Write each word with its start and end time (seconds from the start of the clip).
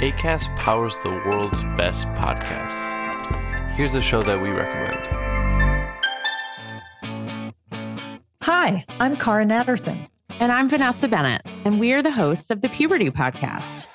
ACAST 0.00 0.56
powers 0.56 0.96
the 1.02 1.10
world's 1.10 1.62
best 1.76 2.06
podcasts. 2.14 2.88
Here's 3.72 3.94
a 3.94 4.00
show 4.00 4.22
that 4.22 4.40
we 4.40 4.48
recommend. 4.48 5.06
Hi, 8.40 8.86
I'm 8.98 9.14
Cara 9.18 9.44
Natterson. 9.44 10.08
And 10.38 10.50
I'm 10.50 10.70
Vanessa 10.70 11.06
Bennett, 11.06 11.42
and 11.66 11.78
we 11.78 11.92
are 11.92 12.00
the 12.00 12.10
hosts 12.10 12.50
of 12.50 12.62
the 12.62 12.70
Puberty 12.70 13.10
Podcast. 13.10 13.88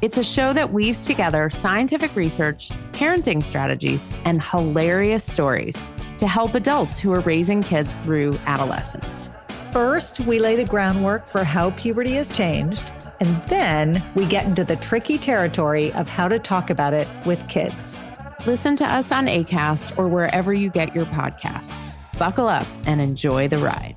It's 0.00 0.18
a 0.18 0.24
show 0.24 0.52
that 0.52 0.72
weaves 0.72 1.06
together 1.06 1.48
scientific 1.48 2.16
research, 2.16 2.70
parenting 2.90 3.40
strategies, 3.40 4.08
and 4.24 4.42
hilarious 4.42 5.22
stories 5.22 5.80
to 6.18 6.26
help 6.26 6.56
adults 6.56 6.98
who 6.98 7.12
are 7.12 7.20
raising 7.20 7.62
kids 7.62 7.96
through 7.98 8.32
adolescence. 8.46 9.30
First, 9.70 10.18
we 10.26 10.40
lay 10.40 10.56
the 10.56 10.64
groundwork 10.64 11.28
for 11.28 11.44
how 11.44 11.70
puberty 11.70 12.14
has 12.14 12.36
changed, 12.36 12.92
and 13.22 13.42
then 13.44 14.02
we 14.16 14.26
get 14.26 14.46
into 14.46 14.64
the 14.64 14.74
tricky 14.74 15.16
territory 15.16 15.92
of 15.92 16.08
how 16.08 16.26
to 16.26 16.40
talk 16.40 16.70
about 16.70 16.92
it 16.92 17.06
with 17.24 17.38
kids. 17.48 17.96
Listen 18.46 18.74
to 18.74 18.84
us 18.84 19.12
on 19.12 19.26
ACAST 19.26 19.96
or 19.96 20.08
wherever 20.08 20.52
you 20.52 20.68
get 20.68 20.92
your 20.92 21.06
podcasts. 21.06 21.86
Buckle 22.18 22.48
up 22.48 22.66
and 22.84 23.00
enjoy 23.00 23.46
the 23.46 23.58
ride. 23.58 23.94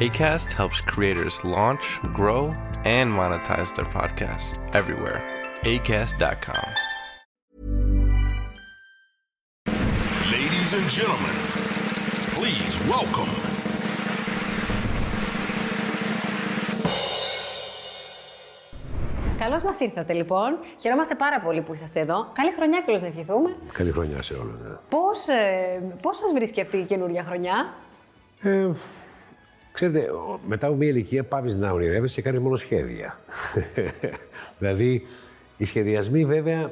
ACAST 0.00 0.52
helps 0.52 0.82
creators 0.82 1.42
launch, 1.46 1.98
grow, 2.12 2.48
and 2.84 3.10
monetize 3.10 3.74
their 3.74 3.86
podcasts 3.86 4.58
everywhere. 4.74 5.22
ACAST.com. 5.62 6.74
Ladies 10.30 10.74
and 10.74 10.90
gentlemen, 10.90 11.34
please 12.34 12.78
welcome. 12.86 13.57
Καλώς 19.48 19.62
μας 19.62 19.80
ήρθατε 19.80 20.12
λοιπόν. 20.12 20.58
Χαιρόμαστε 20.80 21.14
πάρα 21.14 21.40
πολύ 21.40 21.60
που 21.62 21.74
είσαστε 21.74 22.00
εδώ. 22.00 22.26
Καλή 22.32 22.52
χρονιά 22.52 22.82
και 22.86 22.98
να 23.00 23.06
ευχηθούμε. 23.06 23.56
Καλή 23.72 23.90
χρονιά 23.92 24.22
σε 24.22 24.34
όλους. 24.34 24.60
Ναι. 24.60 24.74
Πώς 24.88 25.28
ε, 25.28 25.80
πώς 26.02 26.16
σας 26.16 26.32
βρίσκει 26.32 26.60
αυτή 26.60 26.76
η 26.76 26.84
καινούργια 26.84 27.22
χρονιά, 27.24 27.74
Ε, 28.42 28.68
ξέρετε, 29.72 30.10
ο- 30.10 30.40
μετά 30.46 30.66
από 30.66 30.76
μια 30.76 30.88
ηλικία 30.88 31.24
πάβεις 31.24 31.56
να 31.56 31.70
ονειρεύεσαι 31.70 32.14
και 32.14 32.22
κάνεις 32.22 32.40
μόνο 32.40 32.56
σχέδια. 32.56 33.18
δηλαδή, 34.58 35.06
οι 35.56 35.64
σχεδιασμοί 35.64 36.24
βέβαια, 36.24 36.70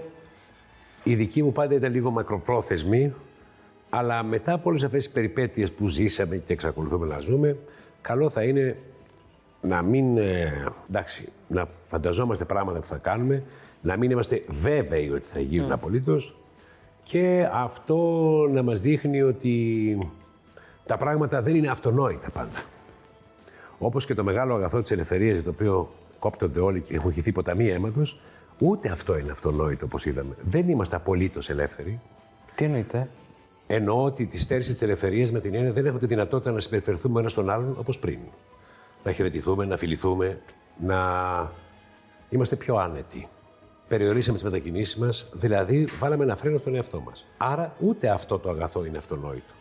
οι 1.02 1.14
δικοί 1.14 1.42
μου 1.42 1.52
πάντα 1.52 1.74
ήταν 1.74 1.92
λίγο 1.92 2.10
μακροπρόθεσμοι, 2.10 3.14
αλλά 3.91 4.22
μετά 4.22 4.52
από 4.52 4.69
όλες 4.69 4.84
αυτές 4.84 5.04
τις 5.04 5.12
περιπέτειες 5.12 5.72
που 5.72 5.88
ζήσαμε 5.88 6.36
και 6.36 6.52
εξακολουθούμε 6.52 7.06
να 7.06 7.19
ζούμε, 7.19 7.56
καλό 8.00 8.30
θα 8.30 8.42
είναι 8.42 8.77
να 9.67 9.83
μην, 9.83 10.19
ε, 10.19 10.64
εντάξει, 10.89 11.28
να 11.48 11.69
φανταζόμαστε 11.86 12.45
πράγματα 12.45 12.78
που 12.81 12.86
θα 12.86 12.97
κάνουμε, 12.97 13.42
να 13.83 13.97
μην 13.97 14.11
είμαστε 14.11 14.42
βέβαιοι 14.48 15.11
ότι 15.11 15.27
θα 15.27 15.41
γίνουν 15.41 15.72
απολύτως 15.72 16.36
και 17.03 17.48
αυτό 17.53 17.97
να 18.53 18.62
μας 18.62 18.81
δείχνει 18.81 19.22
ότι 19.22 19.98
τα 20.87 20.97
πράγματα 20.97 21.42
δεν 21.42 21.55
είναι 21.55 21.69
αυτονόητα 21.69 22.31
πάντα. 22.31 22.62
Όπως 23.78 24.06
και 24.06 24.14
το 24.14 24.25
μεγάλο 24.25 24.55
αγαθό 24.55 24.81
της 24.81 24.91
ελευθερίας, 24.91 25.34
για 25.34 25.44
το 25.44 25.50
οποίο 25.50 25.89
κόπτονται 26.19 26.61
όλοι 26.61 26.81
και 26.81 26.94
έχουν 26.94 27.12
χυθεί 27.12 27.33
ποταμοί 27.33 27.69
αίματος, 27.69 28.20
ούτε 28.59 28.89
αυτό 28.89 29.19
είναι 29.19 29.31
αυτονόητο 29.31 29.84
όπως 29.84 30.06
είδαμε. 30.06 30.34
Δεν 30.44 30.69
είμαστε 30.69 30.97
απολύτως 30.97 31.50
ελεύθεροι. 31.50 32.00
Τι 32.55 32.64
εννοείτε. 32.64 33.09
Εννοώ 33.67 34.05
ότι 34.05 34.27
τη 34.27 34.39
στέρηση 34.39 34.72
της 34.72 34.83
ελευθερίας 34.83 35.33
με 35.33 35.41
την 35.41 35.55
έννοια 35.55 35.72
δεν 35.72 35.84
έχουμε 35.84 36.00
τη 36.00 36.06
δυνατότητα 36.06 36.53
να 36.53 36.61
συμπεριφερθούμε 36.61 37.20
ένας 37.20 37.33
στον 37.33 37.50
άλλον 37.50 37.77
όπως 37.78 37.98
πριν. 37.98 38.19
Να 39.06 39.12
χαιρετηθούμε, 39.12 39.64
να 39.64 39.76
φιληθούμε, 39.76 40.40
να 40.76 41.00
είμαστε 42.28 42.56
πιο 42.56 42.76
άνετοι. 42.76 43.28
Περιορίσαμε 43.88 44.34
τις 44.34 44.44
μετακινήσεις 44.44 44.96
μας, 44.96 45.28
δηλαδή 45.32 45.84
βάλαμε 45.98 46.24
ένα 46.24 46.36
φρένο 46.36 46.58
στον 46.58 46.74
εαυτό 46.74 47.00
μας. 47.00 47.26
Άρα 47.36 47.74
ούτε 47.81 48.08
αυτό 48.08 48.38
το 48.38 48.50
αγαθό 48.50 48.84
είναι 48.84 48.98
αυτονόητο. 48.98 49.54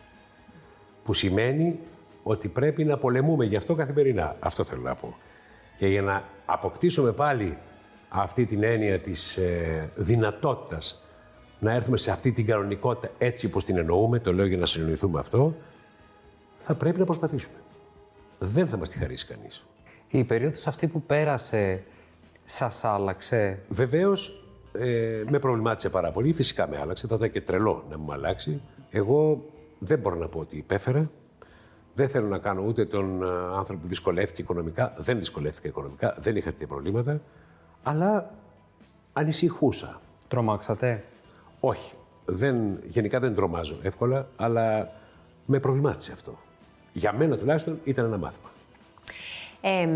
Που 1.04 1.14
σημαίνει 1.14 1.78
ότι 2.22 2.48
πρέπει 2.48 2.84
να 2.84 2.98
πολεμούμε 2.98 3.44
γι' 3.44 3.56
αυτό 3.56 3.74
καθημερινά. 3.74 4.36
Αυτό 4.40 4.64
θέλω 4.64 4.82
να 4.82 4.94
πω. 4.94 5.16
Και 5.78 5.86
για 5.86 6.02
να 6.02 6.24
αποκτήσουμε 6.46 7.12
πάλι 7.12 7.58
αυτή 8.08 8.46
την 8.46 8.62
έννοια 8.62 9.00
της 9.00 9.36
ε, 9.36 9.90
δυνατότητας 9.94 11.04
να 11.58 11.72
έρθουμε 11.72 11.96
σε 11.96 12.10
αυτή 12.10 12.32
την 12.32 12.46
κανονικότητα 12.46 13.12
έτσι 13.18 13.46
όπως 13.46 13.64
την 13.64 13.76
εννοούμε, 13.76 14.18
το 14.18 14.32
λέω 14.32 14.46
για 14.46 14.56
να 14.56 14.66
συνεννοηθούμε 14.66 15.20
αυτό, 15.20 15.54
θα 16.58 16.74
πρέπει 16.74 16.98
να 16.98 17.04
προσπαθήσουμε. 17.04 17.56
Δεν 18.38 18.66
θα 18.66 18.76
μας 18.76 18.90
τη 18.90 18.98
χαρίσει 18.98 19.26
κανείς. 19.26 19.64
Η 20.08 20.24
περίοδος 20.24 20.66
αυτή 20.66 20.86
που 20.86 21.02
πέρασε 21.02 21.82
σας 22.44 22.84
άλλαξε; 22.84 23.58
Βεβαίως, 23.68 24.44
ε, 24.72 25.22
με 25.28 25.38
προβλημάτισε 25.38 25.88
πάρα 25.88 26.10
πολύ. 26.10 26.32
Φυσικά 26.32 26.68
με 26.68 26.78
άλλαξε. 26.78 27.06
Θα 27.06 27.14
ήταν 27.14 27.30
και 27.30 27.40
τρελό 27.40 27.84
να 27.90 27.98
μου 27.98 28.12
αλλάξει. 28.12 28.60
Εγώ 28.90 29.44
δεν 29.78 29.98
μπορώ 29.98 30.16
να 30.16 30.28
πω 30.28 30.38
ότι 30.38 30.56
υπέφερα. 30.56 31.10
Δεν 31.94 32.08
θέλω 32.08 32.28
να 32.28 32.38
κάνω 32.38 32.62
ούτε 32.66 32.84
τον 32.84 33.22
ε, 33.22 33.26
άνθρωπο 33.56 33.82
που 33.82 33.88
δυσκολεύτηκε 33.88 34.42
οικονομικά. 34.42 34.94
Δεν 34.98 35.18
δυσκολεύτηκα 35.18 35.68
οικονομικά. 35.68 36.14
Δεν 36.18 36.36
είχα 36.36 36.50
τέτοια 36.50 36.66
προβλήματα. 36.66 37.20
Αλλά 37.82 38.34
ανησυχούσα. 39.12 40.00
Τρομάξατε; 40.28 41.04
Όχι. 41.60 41.94
Δεν, 42.28 42.78
γενικά 42.84 43.20
δεν 43.20 43.34
τρομάζω 43.34 43.78
εύκολα, 43.82 44.28
αλλά 44.36 44.92
με 45.46 45.60
προβλημάτισε 45.60 46.12
αυτό. 46.12 46.38
Για 46.96 47.12
μένα 47.12 47.36
τουλάχιστον 47.36 47.80
ήταν 47.84 48.04
ένα 48.04 48.16
μάθημα. 48.16 48.50
Ε, 49.60 49.88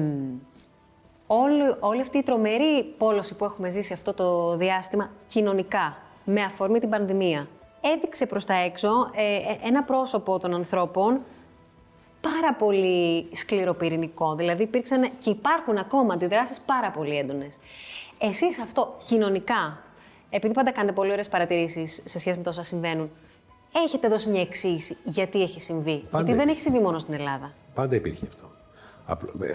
όλη, 1.26 1.74
όλη 1.80 2.00
αυτή 2.00 2.18
η 2.18 2.22
τρομερή 2.22 2.84
πόλωση 2.98 3.36
που 3.36 3.44
έχουμε 3.44 3.70
ζήσει 3.70 3.92
αυτό 3.92 4.14
το 4.14 4.56
διάστημα 4.56 5.10
κοινωνικά, 5.26 5.96
με 6.24 6.42
αφορμή 6.42 6.80
την 6.80 6.88
πανδημία, 6.88 7.48
έδειξε 7.80 8.26
προς 8.26 8.44
τα 8.44 8.54
έξω 8.54 8.88
ε, 9.14 9.36
ε, 9.36 9.58
ένα 9.66 9.82
πρόσωπο 9.82 10.38
των 10.38 10.54
ανθρώπων 10.54 11.20
πάρα 12.20 12.54
πολύ 12.54 13.28
σκληροπυρηνικό. 13.32 14.34
Δηλαδή 14.34 14.62
υπήρξαν 14.62 15.10
και 15.18 15.30
υπάρχουν 15.30 15.78
ακόμα 15.78 16.14
αντιδράσεις 16.14 16.60
πάρα 16.60 16.90
πολύ 16.90 17.16
έντονες. 17.16 17.58
Εσείς 18.18 18.58
αυτό 18.58 18.98
κοινωνικά, 19.02 19.82
επειδή 20.30 20.54
πάντα 20.54 20.70
κάνετε 20.70 20.94
πολύ 20.94 21.10
ωραίες 21.10 21.28
παρατηρήσεις 21.28 22.02
σε 22.04 22.18
σχέση 22.18 22.36
με 22.36 22.42
τόσα 22.42 22.62
συμβαίνουν, 22.62 23.10
έχετε 23.72 24.08
δώσει 24.08 24.28
μια 24.28 24.40
εξήγηση 24.40 24.96
γιατί 25.04 25.42
έχει 25.42 25.60
συμβεί. 25.60 26.04
Πάντα 26.10 26.24
γιατί 26.24 26.38
δεν 26.38 26.40
έχει. 26.40 26.50
έχει 26.50 26.60
συμβεί 26.60 26.78
μόνο 26.78 26.98
στην 26.98 27.14
Ελλάδα. 27.14 27.52
Πάντα 27.74 27.94
υπήρχε 27.94 28.26
αυτό. 28.26 28.50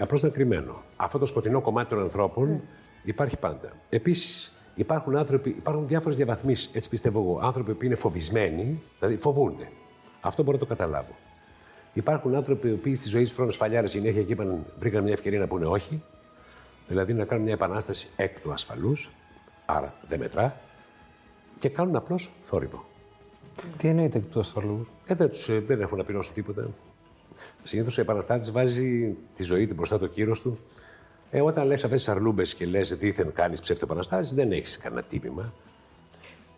Απλώς 0.00 0.20
ήταν 0.20 0.32
κρυμμένο. 0.32 0.82
Αυτό 0.96 1.18
το 1.18 1.26
σκοτεινό 1.26 1.60
κομμάτι 1.60 1.88
των 1.88 2.00
ανθρώπων 2.00 2.60
υπάρχει 3.02 3.36
πάντα. 3.36 3.72
Επίσης, 3.88 4.52
υπάρχουν 4.74 5.16
άνθρωποι, 5.16 5.50
υπάρχουν 5.50 5.86
διάφορες 5.86 6.16
διαβαθμίσεις, 6.16 6.70
έτσι 6.72 6.88
πιστεύω 6.88 7.20
εγώ. 7.20 7.38
Άνθρωποι 7.42 7.74
που 7.74 7.84
είναι 7.84 7.94
φοβισμένοι, 7.94 8.82
δηλαδή 8.98 9.16
φοβούνται. 9.16 9.68
Αυτό 10.20 10.42
μπορώ 10.42 10.56
να 10.56 10.62
το 10.62 10.68
καταλάβω. 10.68 11.14
Υπάρχουν 11.92 12.34
άνθρωποι 12.34 12.68
που 12.68 12.94
στη 12.94 13.08
ζωή 13.08 13.22
τους 13.22 13.34
τρώνε 13.34 13.50
σφαλιάρες 13.50 13.90
συνέχεια 13.90 14.22
και 14.22 14.32
είπαν, 14.32 14.64
βρήκαν 14.78 15.02
μια 15.02 15.12
ευκαιρία 15.12 15.38
να 15.38 15.46
πούνε 15.46 15.66
όχι. 15.66 16.02
Δηλαδή 16.88 17.12
να 17.12 17.24
κάνουν 17.24 17.44
μια 17.44 17.52
επανάσταση 17.52 18.08
εκ 18.16 18.40
του 18.40 18.52
ασφαλούς, 18.52 19.10
άρα 19.66 19.94
δεν 20.06 20.18
μετρά, 20.18 20.60
και 21.58 21.68
κάνουν 21.68 21.96
απλώς 21.96 22.30
θόρυβο. 22.42 22.84
Τι 23.76 23.88
εννοείτε 23.88 24.18
εκ 24.18 24.24
του 24.24 24.38
ασφαλούς. 24.38 24.88
Ε, 25.06 25.14
δεν, 25.14 25.30
τους, 25.30 25.48
ε, 25.48 25.60
δεν 25.60 25.80
έχουν 25.80 25.98
να 25.98 26.04
πληρώσουν 26.04 26.34
τίποτα. 26.34 26.68
Συνήθως 27.62 27.98
ο 27.98 28.00
επαναστάτη 28.00 28.50
βάζει 28.50 29.16
τη 29.36 29.42
ζωή 29.42 29.66
του 29.66 29.74
μπροστά 29.74 29.98
το 29.98 30.06
κύρος 30.06 30.40
του. 30.40 30.58
Ε, 31.30 31.40
όταν 31.40 31.66
λες 31.66 31.84
αυτές 31.84 32.04
τις 32.04 32.08
αρλούμπες 32.08 32.54
και 32.54 32.66
λες 32.66 32.96
δίθεν 32.96 33.32
κάνεις 33.32 33.60
ψεύτο-επαναστάσει, 33.60 34.34
δεν 34.34 34.52
έχεις 34.52 34.78
κανένα 34.78 35.02
τύπημα. 35.02 35.52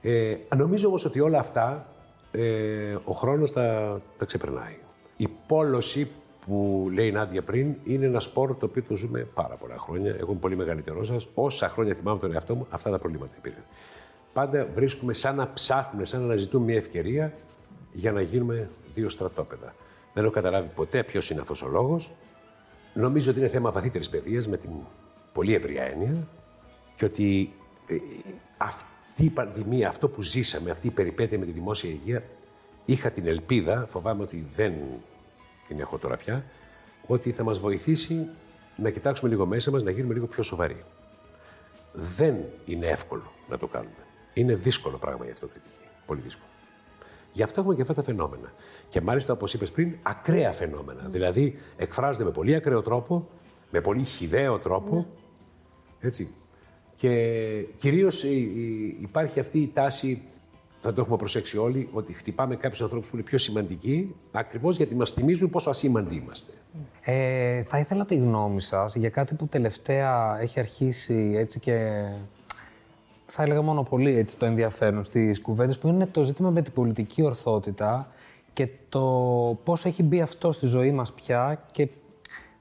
Ε, 0.02 0.36
νομίζω 0.56 0.88
όμως 0.88 1.04
ότι 1.04 1.20
όλα 1.20 1.38
αυτά 1.38 1.86
ε, 2.30 2.96
ο 3.04 3.12
χρόνος 3.12 3.52
τα, 3.52 4.00
τα 4.18 4.24
ξεπερνάει. 4.24 4.76
Η 5.16 5.28
πόλωση 5.46 6.10
που 6.46 6.88
λέει 6.92 7.06
η 7.06 7.10
Νάντια 7.12 7.42
πριν 7.42 7.74
είναι 7.84 8.06
ένα 8.06 8.20
σπορ 8.20 8.56
το 8.56 8.66
οποίο 8.66 8.82
το 8.88 8.96
ζούμε 8.96 9.26
πάρα 9.34 9.54
πολλά 9.54 9.78
χρόνια. 9.78 10.16
Εγώ 10.18 10.30
είμαι 10.30 10.40
πολύ 10.40 10.56
μεγαλύτερός 10.56 11.06
σας. 11.06 11.28
Όσα 11.34 11.68
χρόνια 11.68 11.94
θυμάμαι 11.94 12.18
τον 12.18 12.32
εαυτό 12.32 12.54
μου, 12.54 12.66
αυτά 12.70 12.90
τα 12.90 12.98
προβλήματα 12.98 13.34
υπήρχαν. 13.38 13.62
Πάντα 14.38 14.68
βρίσκουμε 14.74 15.12
σαν 15.12 15.34
να 15.34 15.52
ψάχνουμε, 15.52 16.04
σαν 16.04 16.20
να 16.20 16.26
αναζητούμε 16.26 16.64
μια 16.64 16.76
ευκαιρία 16.76 17.34
για 17.92 18.12
να 18.12 18.20
γίνουμε 18.20 18.70
δύο 18.94 19.08
στρατόπεδα. 19.08 19.74
Δεν 20.14 20.24
έχω 20.24 20.32
καταλάβει 20.32 20.68
ποτέ 20.74 21.02
ποιος 21.02 21.30
είναι 21.30 21.40
αυτός 21.40 21.62
ο 21.62 21.68
λόγος. 21.68 22.12
Νομίζω 22.94 23.30
ότι 23.30 23.38
είναι 23.38 23.48
θέμα 23.48 23.70
βαθύτερης 23.70 24.08
παιδείας 24.08 24.48
με 24.48 24.56
την 24.56 24.70
πολύ 25.32 25.54
ευρία 25.54 25.82
έννοια 25.82 26.26
και 26.96 27.04
ότι 27.04 27.52
ε, 27.86 27.96
αυτή 28.56 29.24
η 29.24 29.30
πανδημία, 29.30 29.88
αυτό 29.88 30.08
που 30.08 30.22
ζήσαμε, 30.22 30.70
αυτή 30.70 30.86
η 30.86 30.90
περιπέτεια 30.90 31.38
με 31.38 31.44
τη 31.44 31.50
δημόσια 31.50 31.90
υγεία, 31.90 32.22
είχα 32.84 33.10
την 33.10 33.26
ελπίδα, 33.26 33.86
φοβάμαι 33.88 34.22
ότι 34.22 34.46
δεν 34.54 34.74
την 35.68 35.80
έχω 35.80 35.98
τώρα 35.98 36.16
πια, 36.16 36.44
ότι 37.06 37.32
θα 37.32 37.42
μας 37.42 37.58
βοηθήσει 37.58 38.28
να 38.76 38.90
κοιτάξουμε 38.90 39.30
λίγο 39.30 39.46
μέσα 39.46 39.70
μας, 39.70 39.82
να 39.82 39.90
γίνουμε 39.90 40.14
λίγο 40.14 40.26
πιο 40.26 40.42
σοβαροί. 40.42 40.84
Δεν 41.92 42.36
είναι 42.64 42.86
εύκολο 42.86 43.32
να 43.48 43.58
το 43.58 43.66
κάνουμε. 43.66 44.07
Είναι 44.38 44.54
δύσκολο 44.54 44.96
πράγμα 44.96 45.26
η 45.26 45.30
αυτοκριτική. 45.30 45.74
Πολύ 46.06 46.20
δύσκολο. 46.20 46.46
Γι' 47.32 47.42
αυτό 47.42 47.60
έχουμε 47.60 47.74
και 47.74 47.82
αυτά 47.82 47.94
τα 47.94 48.02
φαινόμενα. 48.02 48.52
Και 48.88 49.00
μάλιστα, 49.00 49.32
όπως 49.32 49.54
είπες 49.54 49.70
πριν, 49.70 49.96
ακραία 50.02 50.52
φαινόμενα. 50.52 51.02
Δηλαδή, 51.08 51.58
εκφράζονται 51.76 52.24
με 52.24 52.30
πολύ 52.30 52.54
ακραίο 52.54 52.82
τρόπο, 52.82 53.28
με 53.70 53.80
πολύ 53.80 54.04
χιδαίο 54.04 54.58
τρόπο 54.58 55.06
Έτσι. 56.00 56.28
Και 56.94 57.12
κυρίως 57.76 58.24
ε, 58.24 58.28
ε, 58.28 58.32
υπάρχει 59.00 59.40
αυτή 59.40 59.58
η 59.58 59.70
τάση, 59.74 60.22
θα 60.80 60.92
το 60.92 61.00
έχουμε 61.00 61.16
προσέξει 61.16 61.58
όλοι, 61.58 61.88
ότι 61.92 62.12
χτυπάμε 62.12 62.56
κάποιους 62.56 62.82
ανθρώπους 62.82 63.08
που 63.08 63.16
είναι 63.16 63.24
πιο 63.24 63.38
σημαντικοί, 63.38 64.14
ακριβώς 64.32 64.76
γιατί 64.76 64.94
μας 64.94 65.12
θυμίζουν 65.12 65.50
πόσο 65.50 65.70
ασήμαντοι 65.70 66.14
είμαστε. 66.14 66.52
Ε, 67.00 67.62
θα 67.62 67.78
ήθελα 67.78 68.04
τη 68.04 68.16
γνώμη 68.16 68.60
σας 68.60 68.94
για 68.94 69.10
κάτι 69.10 69.34
που 69.34 69.46
τελευταία 69.46 70.40
έχει 70.40 70.60
αρχίσει 70.60 71.32
έτσι 71.36 71.60
και 71.60 72.04
θα 73.30 73.42
έλεγα 73.42 73.62
μόνο 73.62 73.82
πολύ 73.82 74.16
έτσι, 74.16 74.38
το 74.38 74.46
ενδιαφέρον 74.46 75.04
στις 75.04 75.40
κουβέντες 75.40 75.78
που 75.78 75.88
είναι 75.88 76.06
το 76.06 76.22
ζήτημα 76.22 76.50
με 76.50 76.62
την 76.62 76.72
πολιτική 76.72 77.22
ορθότητα 77.22 78.08
και 78.52 78.68
το 78.88 79.00
πώς 79.64 79.84
έχει 79.84 80.02
μπει 80.02 80.20
αυτό 80.20 80.52
στη 80.52 80.66
ζωή 80.66 80.90
μας 80.90 81.12
πια 81.12 81.64
και 81.72 81.88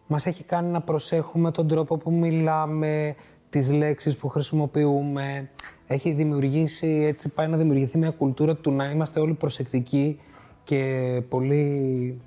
μας 0.08 0.26
έχει 0.26 0.44
κάνει 0.44 0.72
να 0.72 0.82
προσέχουμε 0.82 1.52
τον 1.52 1.68
τρόπο 1.68 1.98
που 1.98 2.12
μιλάμε, 2.12 3.16
τις 3.50 3.72
λέξεις 3.72 4.18
που 4.18 4.28
χρησιμοποιούμε. 4.28 5.50
Έχει 5.88 6.12
δημιουργήσει, 6.12 6.88
έτσι 6.88 7.30
πάει 7.30 7.48
να 7.48 7.58
δημιουργηθεί 7.58 7.98
μια 7.98 8.10
κουλτούρα 8.10 8.56
του 8.56 8.72
να 8.72 8.90
είμαστε 8.90 9.20
όλοι 9.20 9.34
προσεκτικοί 9.34 10.20
και 10.64 11.22
πολύ... 11.30 12.22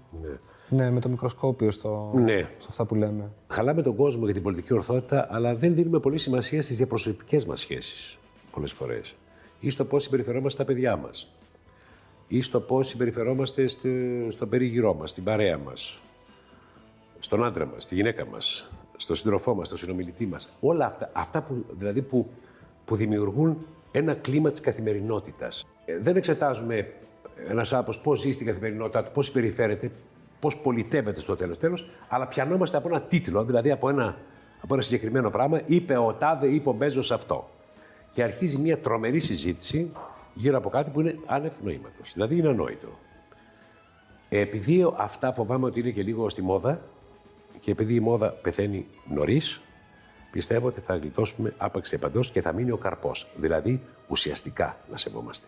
Ναι. 0.68 0.90
με 0.90 1.00
το 1.00 1.08
μικροσκόπιο 1.08 1.70
στο, 1.70 2.10
Ναι. 2.14 2.38
σε 2.58 2.66
αυτά 2.68 2.84
που 2.84 2.94
λέμε. 2.94 3.30
Χαλάμε 3.46 3.82
τον 3.82 3.96
κόσμο 3.96 4.24
για 4.24 4.34
την 4.34 4.42
πολιτική 4.42 4.74
ορθότητα, 4.74 5.28
αλλά 5.30 5.54
δεν 5.54 5.74
δίνουμε 5.74 5.98
πολύ 5.98 6.18
σημασία 6.18 6.62
στις 6.62 6.76
διαπροσωπικές 6.76 7.46
μας 7.46 7.60
σχέσεις, 7.60 8.18
πολλές 8.50 8.72
φορές. 8.72 9.14
Ή 9.60 9.70
στο 9.70 9.84
πώς 9.84 10.02
συμπεριφερόμαστε 10.02 10.62
στα 10.62 10.72
παιδιά 10.72 10.96
μας. 10.96 11.34
Ή 12.28 12.40
στο 12.42 12.60
πώς 12.60 12.88
συμπεριφερόμαστε 12.88 13.66
στο, 13.66 13.88
στον 14.28 14.48
περίγυρό 14.48 14.94
μας, 14.94 15.10
στην 15.10 15.24
παρέα 15.24 15.58
μας. 15.58 16.00
Στον 17.18 17.44
άντρα 17.44 17.66
μας, 17.66 17.84
στη 17.84 17.94
γυναίκα 17.94 18.26
μας, 18.26 18.70
στον 18.96 19.16
σύντροφό 19.16 19.54
μας, 19.54 19.66
στον 19.66 19.78
συνομιλητή 19.78 20.26
μας. 20.26 20.56
Όλα 20.60 20.86
αυτά, 20.86 21.10
αυτά 21.12 21.42
που, 21.42 21.64
δηλαδή 21.70 22.02
που, 22.02 22.30
που 22.84 22.96
δημιουργούν 22.96 23.66
ένα 23.90 24.14
κλίμα 24.14 24.50
της 24.50 24.60
καθημερινότητας. 24.60 25.66
Ε, 25.84 25.98
δεν 25.98 26.16
εξετάζουμε 26.16 26.92
ένας 27.48 27.72
άνθρωπος 27.72 28.00
πώς 28.00 28.20
ζει 28.20 28.32
στην 28.32 28.46
καθημερινότητά 28.46 29.04
του, 29.04 29.10
πώς 29.10 29.26
συμπεριφέρεται, 29.26 29.90
πώς 30.40 30.56
πολιτεύεται 30.56 31.20
στο 31.20 31.36
τέλος 31.36 31.58
τέλος, 31.58 31.90
αλλά 32.08 32.26
πιανόμαστε 32.26 32.76
από 32.76 32.88
ένα 32.88 33.00
τίτλο, 33.00 33.44
δηλαδή 33.44 33.70
από 33.70 33.88
ένα, 33.88 34.16
από 34.62 34.74
ένα 34.74 34.82
συγκεκριμένο 34.82 35.30
πράγμα. 35.30 35.60
Είπε 35.66 35.96
ο 35.96 36.14
Τάδε, 36.14 36.46
είπε 36.46 36.68
ο 36.68 36.72
Μπέζος 36.72 37.10
αυτό. 37.10 37.50
Και 38.12 38.22
αρχίζει 38.22 38.58
μια 38.58 38.78
τρομερή 38.78 39.20
συζήτηση 39.20 39.90
γύρω 40.34 40.56
από 40.56 40.68
κάτι 40.68 40.90
που 40.90 41.00
είναι 41.00 41.18
άνευ 41.26 41.60
νοήματος. 41.62 42.12
Δηλαδή 42.12 42.36
είναι 42.36 42.48
ανόητο. 42.48 42.98
Επειδή 44.28 44.92
αυτά 44.96 45.32
φοβάμαι 45.32 45.66
ότι 45.66 45.80
είναι 45.80 45.90
και 45.90 46.02
λίγο 46.02 46.28
στη 46.28 46.42
μόδα 46.42 46.80
και 47.60 47.70
επειδή 47.70 47.94
η 47.94 48.00
μόδα 48.00 48.30
πεθαίνει 48.30 48.86
νωρίς, 49.08 49.60
πιστεύω 50.30 50.66
ότι 50.66 50.80
θα 50.80 50.96
γλιτώσουμε 50.96 51.54
άπαξ 51.56 51.92
επαντός 51.92 52.30
και 52.30 52.40
θα 52.40 52.52
μείνει 52.52 52.70
ο 52.70 52.76
καρπός. 52.76 53.26
Δηλαδή 53.36 53.80
ουσιαστικά 54.08 54.78
να 54.90 54.96
σεβόμαστε. 54.96 55.46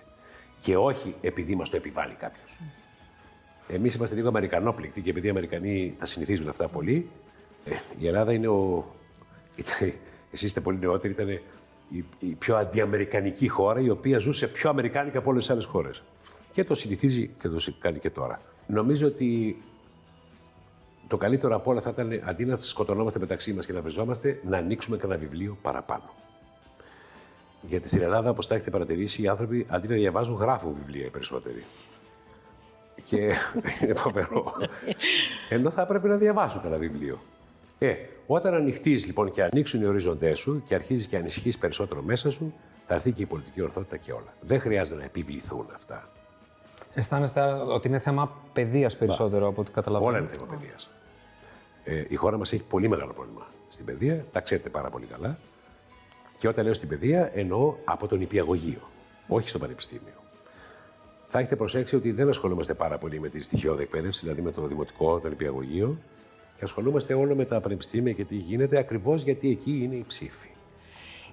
Και 0.63 0.77
όχι 0.77 1.15
επειδή 1.21 1.55
μας 1.55 1.69
το 1.69 1.77
επιβάλλει 1.77 2.15
κάποιος. 2.15 2.59
Εμείς 3.69 3.95
είμαστε 3.95 4.15
λίγο 4.15 4.29
Αμερικανόπληκτοι 4.29 5.01
και 5.01 5.11
επειδή 5.11 5.27
οι 5.27 5.31
Αμερικανοί 5.31 5.97
τα 5.99 6.07
συνηθίζουν 6.07 6.49
αυτά 6.49 6.69
πολύ, 6.69 7.11
ε, 7.65 7.75
η 7.99 8.07
Ελλάδα 8.07 8.33
είναι 8.33 8.49
ο. 8.49 8.85
ήταν- 9.57 9.93
Εσείς 10.31 10.47
είστε 10.47 10.61
πολύ 10.61 10.79
νεότεροι, 10.79 11.13
ήταν 11.13 11.41
η, 11.93 12.05
η 12.19 12.35
πιο 12.35 12.57
αντιαμερικανική 12.57 13.49
χώρα 13.49 13.81
η 13.81 13.91
οποία 13.91 14.19
ζούσε 14.19 14.49
πιο 14.49 14.71
αμερικάνικα 14.71 15.19
από 15.19 15.31
όλες 15.31 15.43
τις 15.43 15.53
άλλες 15.53 15.65
χώρες. 15.65 16.03
Και 16.53 16.65
το 16.65 16.75
συνηθίζει 16.75 17.31
και 17.41 17.49
το 17.49 17.59
κάνει 17.79 17.99
και 17.99 18.11
τώρα. 18.11 18.41
Νομίζω 18.67 19.07
ότι 19.07 19.57
το 21.09 21.17
καλύτερο 21.17 21.55
από 21.55 21.71
όλα 21.71 21.81
θα 21.81 21.91
ήταν 21.91 22.21
αντί 22.25 22.45
να 22.45 22.57
σκοτωνόμαστε 22.57 23.19
μεταξύ 23.19 23.53
μας 23.53 23.67
και 23.67 23.73
να 23.73 23.81
βριζόμαστε, 23.81 24.41
να 24.45 24.57
ανοίξουμε 24.57 24.97
κανένα 24.97 25.21
βιβλίο 25.21 25.59
παραπάνω. 25.63 26.15
Γιατί 27.69 27.89
στην 27.89 28.01
Ελλάδα, 28.01 28.31
όπως 28.31 28.47
τα 28.47 28.55
έχετε 28.55 28.71
παρατηρήσει, 28.71 29.23
οι 29.23 29.29
άνθρωποι 29.29 29.67
αντί 29.69 29.89
να 29.89 29.95
διαβάζουν, 29.95 30.37
γράφουν 30.37 30.75
βιβλία 30.75 31.07
οι 31.07 31.11
περισσότεροι. 31.11 31.65
Και 33.05 33.35
είναι 33.83 33.95
φοβερό. 33.95 34.53
Ενώ 35.49 35.71
θα 35.71 35.83
έπρεπε 35.83 36.09
να 36.09 36.17
διαβάσουν 36.17 36.63
κανένα 36.63 36.81
βιβλίο. 36.81 37.19
Ε, 37.83 37.97
όταν 38.27 38.55
ανοιχτείς 38.55 39.07
λοιπόν 39.07 39.31
και 39.31 39.43
ανοίξουν 39.43 39.83
οι 39.83 39.85
ορίζοντέ 39.85 40.35
σου 40.35 40.63
και 40.67 40.75
αρχίζεις 40.75 41.07
και 41.07 41.17
ανησυχείς 41.17 41.59
περισσότερο 41.59 42.03
μέσα 42.03 42.31
σου, 42.31 42.55
θα 42.85 42.95
έρθει 42.95 43.13
και 43.13 43.23
η 43.23 43.27
πολιτική 43.27 43.61
ορθότητα 43.61 43.97
και 43.97 44.13
όλα. 44.13 44.35
Δεν 44.41 44.61
χρειάζεται 44.61 44.97
να 44.97 45.05
επιβληθούν 45.05 45.67
αυτά. 45.75 46.09
Αισθάνεστε 46.95 47.43
ότι 47.53 47.89
είναι 47.89 47.99
θέμα 47.99 48.37
παιδείας 48.53 48.97
περισσότερο 48.97 49.49
από 49.49 49.61
ό,τι 49.61 49.71
καταλαβαίνω; 49.71 50.11
Όλα 50.11 50.19
είναι 50.19 50.29
θέμα 50.29 50.47
παιδείας. 50.47 50.91
Ε, 51.85 52.05
η 52.09 52.15
χώρα 52.15 52.39
μας 52.39 52.53
έχει 52.53 52.65
πολύ 52.65 52.89
μεγάλο 52.89 53.13
πρόβλημα 53.13 53.47
στην 53.69 53.85
παιδεία, 53.85 54.25
τα 54.33 54.41
ξέρετε 54.41 54.69
πάρα 54.69 54.91
πολύ 54.91 55.07
καλά. 55.07 55.39
Και 56.39 56.49
όταν 56.49 56.65
λέω 56.65 56.75
στην 56.75 56.89
παιδεία, 56.89 57.31
εννοώ 57.35 57.75
από 57.85 58.07
τον 58.07 58.21
υπηαγωγείο, 58.21 58.81
όχι 59.29 59.49
στο 59.49 59.59
πανεπιστήμιο. 59.59 60.23
Θα 61.29 61.39
έχετε 61.39 61.57
προσέξει 61.57 61.97
ότι 61.97 62.13
δεν 62.13 62.29
ασχολούμαστε 62.29 62.75
πάρα 62.75 62.99
πολύ 62.99 63.21
με 63.21 63.29
τη 63.29 63.43
στοιχειώδη 63.43 63.83
εκπαίδευση, 63.83 64.21
δηλαδή 64.21 64.43
με 64.43 64.51
το 64.51 64.67
δημοτικό, 64.67 65.19
τον 65.19 65.33
υπηαγωγείο, 65.33 65.99
και 66.63 66.69
ασχολούμαστε 66.69 67.15
όλο 67.15 67.35
με 67.35 67.45
τα 67.45 67.61
πανεπιστήμια 67.61 68.13
και 68.13 68.25
τι 68.25 68.35
γίνεται, 68.37 68.79
ακριβώς 68.79 69.23
γιατί 69.23 69.51
εκεί 69.51 69.81
είναι 69.83 69.95
η 69.95 70.05
ψήφη. 70.07 70.49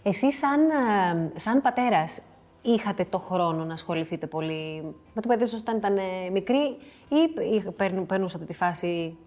Εσείς 0.03 0.37
σαν, 0.37 0.59
ε, 0.69 1.39
σαν 1.39 1.61
πατέρας 1.61 2.21
είχατε 2.61 3.05
το 3.05 3.17
χρόνο 3.19 3.65
να 3.65 3.73
ασχοληθείτε 3.73 4.27
πολύ; 4.27 4.81
Με 5.13 5.21
το 5.21 5.27
παιδί 5.27 5.45
σας 5.45 5.59
όταν 5.59 5.77
ήταν 5.77 5.97
ε, 5.97 6.29
μικρή 6.31 6.77
ή 7.09 7.17
ή 7.55 7.71
παίρνου- 7.71 8.05
περνούσατε 8.05 8.45
τη 8.45 8.53
φάση, 8.53 9.17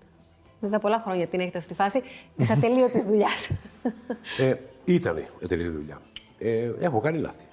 βέβαια 0.60 0.78
πολλά 0.78 0.98
χρόνια 0.98 1.26
την 1.26 1.40
έχετε 1.40 1.58
αυτή 1.58 1.70
τη 1.70 1.74
φάση, 1.74 2.02
της 2.36 2.50
ατελείωτης 2.56 3.04
δουλειάς; 3.06 3.50
Ε, 4.38 4.54
ήταν 4.84 5.24
εταιρεία 5.40 5.70
δουλειά. 5.70 6.00
Ε, 6.38 6.70
έχω 6.80 7.00
κάνει 7.00 7.18
λάθη. 7.18 7.44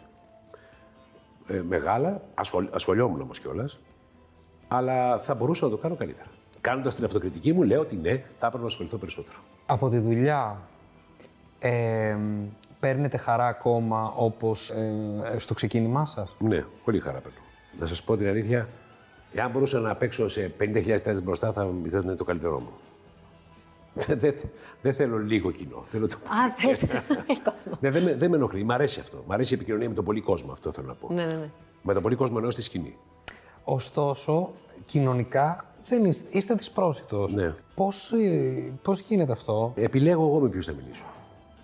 Ε, 1.47 1.61
μεγάλα, 1.61 2.21
ασχολ, 2.35 2.67
ασχολιόμουν 2.71 3.21
όμως 3.21 3.39
κιόλας, 3.39 3.79
αλλά 4.67 5.17
θα 5.19 5.35
μπορούσα 5.35 5.65
να 5.65 5.71
το 5.71 5.77
κάνω 5.77 5.95
καλύτερα. 5.95 6.27
Κάνοντας 6.61 6.95
την 6.95 7.05
αυτοκριτική 7.05 7.53
μου, 7.53 7.63
λέω 7.63 7.81
ότι 7.81 7.95
ναι, 7.95 8.09
θα 8.35 8.45
έπρεπε 8.47 8.57
να 8.59 8.65
ασχοληθώ 8.65 8.97
περισσότερο. 8.97 9.37
Από 9.65 9.89
τη 9.89 9.97
δουλειά 9.97 10.61
ε, 11.59 12.17
παίρνετε 12.79 13.17
χαρά 13.17 13.47
ακόμα 13.47 14.13
όπως 14.15 14.69
ε, 14.69 15.35
στο 15.37 15.53
ξεκίνημά 15.53 16.05
σας; 16.05 16.35
Ναι, 16.39 16.65
πολύ 16.83 16.99
χαρά 16.99 17.19
παίρνω. 17.19 17.37
Να 17.79 17.85
σας 17.85 18.03
πω 18.03 18.17
την 18.17 18.27
αλήθεια, 18.27 18.67
εάν 19.33 19.51
μπορούσα 19.51 19.79
να 19.79 19.95
παίξω 19.95 20.29
σε 20.29 20.53
50.000 20.59 20.81
θέσει 20.97 21.21
μπροστά, 21.21 21.51
θα 21.53 21.69
ήταν 21.85 22.17
το 22.17 22.23
καλύτερό 22.23 22.59
μου. 22.59 22.69
Δεν 23.93 24.19
δεν- 24.19 24.33
δεν 24.81 24.93
θέλω 24.93 25.17
λίγο 25.17 25.51
κοινό. 25.51 25.81
Θέλω 25.85 26.07
το... 26.07 26.15
Α, 26.23 26.51
θέλετε 26.57 27.03
κόσμο. 27.51 27.73
Ναι, 27.79 27.89
δεν, 27.89 28.03
με- 28.03 28.15
δεν 28.15 28.29
με 28.29 28.35
ενοχλεί. 28.35 28.63
Μ' 28.63 28.71
αρέσει 28.71 28.99
αυτό. 28.99 29.23
Μ' 29.27 29.31
αρέσει 29.31 29.53
η 29.53 29.55
επικοινωνία 29.55 29.89
με 29.89 29.95
τον 29.95 30.05
πολύ 30.05 30.21
κόσμο. 30.21 30.51
Αυτό 30.51 30.71
θέλω 30.71 30.87
να 30.87 30.93
πω. 30.93 31.13
Ναι, 31.13 31.25
ναι, 31.25 31.33
ναι. 31.33 31.49
Με 31.81 31.93
τον 31.93 32.01
πολύ 32.01 32.15
κόσμο 32.15 32.35
εννοώ 32.37 32.51
στη 32.51 32.61
σκηνή. 32.61 32.97
Ωστόσο, 33.63 34.51
κοινωνικά 34.85 35.65
δεν 35.89 36.05
είστε, 36.05 36.37
είστε 36.37 36.53
δυσπρόσιτος. 36.53 37.33
Ναι. 37.33 37.53
Πώς, 37.75 38.11
ε, 38.11 38.71
πώς 38.81 38.99
γίνεται 38.99 39.31
αυτό; 39.31 39.73
Επιλέγω 39.75 40.23
εγώ 40.23 40.39
με 40.39 40.49
ποιου 40.49 40.63
θα 40.63 40.73
μιλήσω. 40.73 41.05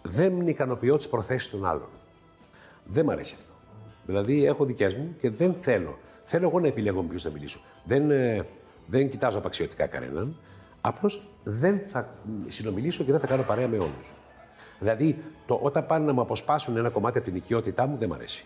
Δεν 0.01 0.47
ικανοποιώ 0.47 0.97
τις 0.97 1.07
προθέσεις 1.07 1.49
των 1.49 1.65
άλλων. 1.65 1.87
Δεν 2.85 3.05
μ' 3.05 3.09
αρέσει 3.09 3.35
αυτό. 3.37 3.53
Δηλαδή, 4.05 4.45
έχω 4.45 4.65
δικέ 4.65 4.95
μου 4.97 5.15
και 5.19 5.29
δεν 5.29 5.53
θέλω. 5.53 5.97
Θέλω 6.23 6.47
εγώ 6.47 6.59
να 6.59 6.67
επιλέγω 6.67 7.01
με 7.01 7.07
ποιου 7.07 7.19
θα 7.19 7.29
μιλήσω. 7.29 7.59
Δεν, 7.83 8.11
ε, 8.11 8.47
δεν 8.87 9.09
κοιτάζω 9.09 9.37
απαξιωτικά 9.37 9.87
κανέναν. 9.87 10.35
Απλώς 10.81 11.27
δεν 11.43 11.79
θα 11.79 12.13
συνομιλήσω 12.47 13.03
και 13.03 13.11
δεν 13.11 13.19
θα 13.19 13.27
κάνω 13.27 13.43
παρέα 13.43 13.67
με 13.67 13.77
όλους. 13.77 14.13
Δηλαδή, 14.79 15.17
το, 15.45 15.59
όταν 15.61 15.85
πάνε 15.85 16.05
να 16.05 16.13
μου 16.13 16.21
αποσπάσουν 16.21 16.77
ένα 16.77 16.89
κομμάτι 16.89 17.17
από 17.17 17.27
την 17.27 17.35
οικειότητά 17.35 17.85
μου, 17.85 17.97
δεν 17.97 18.09
μ' 18.09 18.13
αρέσει. 18.13 18.45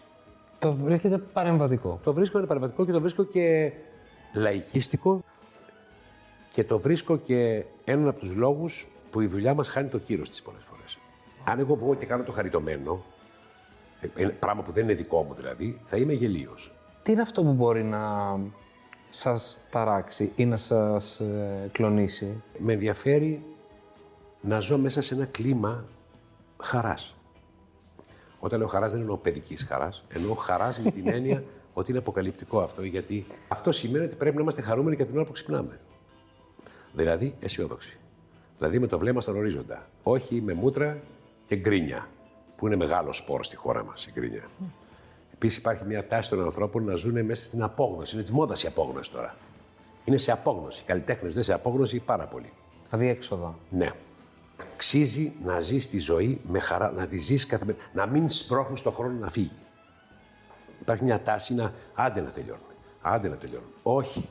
Το 0.60 0.74
βρίσκεται 0.74 1.18
παρεμβατικό. 1.18 2.00
Το 2.04 2.14
βρίσκω 2.14 2.38
ανεπαραβατικό 2.38 2.86
και 2.86 2.92
το 2.92 3.02
βρίσκω 3.02 3.24
και 3.24 3.72
λαϊκίστικο 4.34 5.24
και 6.52 6.64
το 6.64 6.80
βρίσκω 6.80 7.18
και 7.18 7.66
έναν 7.84 8.08
από 8.08 8.20
τους 8.20 8.36
λόγους 8.36 8.88
που 9.12 9.22
η 9.22 9.28
δουλειά 9.28 9.54
μας 9.54 9.68
χάνει 9.68 9.88
το 9.88 9.98
κύρος 9.98 10.30
της 10.30 10.42
πολλές 10.42 10.64
φορές. 10.64 10.98
Αν 11.44 11.60
εγώ 11.60 11.76
βγω 11.76 11.96
και 11.96 12.06
κάνω 12.06 12.24
το 12.24 12.32
χαριτωμένο, 12.32 13.04
ε, 14.02 14.24
ε, 14.24 14.28
πράγμα 14.28 14.62
που 14.62 14.72
δεν 14.72 14.84
είναι 14.84 14.94
δικό 14.94 15.24
μου 15.24 15.34
δηλαδή, 15.34 15.80
θα 15.84 15.98
είμαι 15.98 16.14
γελίος. 16.14 16.74
Τι 17.04 17.12
είναι 17.12 17.22
αυτό 17.22 17.44
που 17.44 17.54
μπορεί 17.54 17.84
να 17.84 18.36
σας 19.10 19.60
ταράξει 19.70 20.32
ή 20.36 20.46
να 20.46 20.58
σας 20.58 21.20
ε, 21.20 21.70
κλονίσει; 21.72 22.44
Με 22.58 22.74
ενδιαφέρει 22.74 23.44
να 24.42 24.60
ζω 24.60 24.78
μέσα 24.78 25.02
σε 25.02 25.14
ένα 25.14 25.26
κλίμα 25.26 25.86
χαράς. 26.58 27.16
Όταν 28.40 28.60
λέω 28.60 28.68
χαράς 28.68 28.92
δεν 28.92 29.02
εννοώ 29.02 29.18
παιδικής 29.18 29.64
χαράς, 29.64 30.04
εννοώ 30.08 30.34
χαράς 30.34 30.80
με 30.80 30.92
την 30.92 31.08
έννοια 31.18 31.44
ότι 31.74 31.90
είναι 31.90 32.00
αποκαλυπτικό 32.00 32.60
αυτό, 32.60 32.84
γιατί 32.84 33.26
αυτό 33.48 33.72
σημαίνει 33.72 34.06
ότι 34.06 34.16
πρέπει 34.16 34.36
να 34.36 34.42
είμαστε 34.42 34.62
χαρούμενοι 34.62 34.96
και 34.96 35.06
την 35.06 35.16
ώρα 35.16 35.26
που 35.26 35.32
ξυπνάμε. 35.32 35.80
Δηλαδή 36.94 37.36
αισιόδοξοι. 37.40 37.98
Δηλαδή 38.58 38.80
με 38.80 38.88
το 38.88 39.00
βλέμμα 39.00 39.22
στον 39.22 39.36
ορίζοντα. 39.36 39.88
Όχι 40.04 40.42
με 40.42 40.54
μούτρα 40.54 41.00
και 41.46 41.56
γκρίνια, 41.56 42.08
που 42.56 42.68
είναι 42.68 42.76
μεγάλο 42.76 43.14
σπόρο 43.14 43.44
στη 43.44 43.56
χώρα 43.56 43.84
μας 43.84 44.08
η 44.08 44.12
γκρίνια. 44.14 44.50
Επίσης 45.34 45.58
υπάρχει 45.58 45.84
μια 45.86 46.08
τάση 46.08 46.30
των 46.30 46.44
ανθρώπων 46.44 46.84
να 46.84 46.96
ζουν 46.96 47.26
μέσα 47.26 47.46
στην 47.46 47.64
απόγνωση. 47.64 48.14
Είναι 48.14 48.22
της 48.22 48.32
μόδας 48.32 48.64
η 48.64 48.68
απόγνωση 48.68 49.12
τώρα. 49.12 49.36
Είναι 50.06 50.18
σε 50.18 50.32
απόγνωση. 50.32 50.82
Οι 50.82 50.86
καλλιτέχνες 50.86 51.34
δεν 51.34 51.44
σε 51.44 51.54
απόγνωση 51.54 52.00
πάρα 52.00 52.26
πολύ. 52.26 52.50
Αδιέξοδα. 52.90 53.56
Ναι. 53.70 53.92
Αξίζει 54.74 55.34
να 55.44 55.60
ζεις 55.60 55.90
τη 55.90 56.00
ζωή 56.00 56.42
με 56.48 56.60
χαρά, 56.60 56.92
να 56.92 57.08
τη 57.08 57.18
ζεις 57.18 57.46
καθημερινά, 57.46 57.84
να 57.94 58.06
μην 58.06 58.30
σπρώχνεις 58.30 58.82
τον 58.82 58.94
χρόνο 58.94 59.20
να 59.20 59.30
φύγει. 59.30 59.52
Υπάρχει 60.82 61.04
μια 61.04 61.22
τάση 61.22 61.54
να 61.54 61.74
άντε 61.94 62.22
να 62.22 62.30
τελειώνουμε. 62.30 62.74
Άντε 63.02 63.30
να 63.30 63.36
τελειώνουμε. 63.36 63.72
Όχι. 63.84 64.30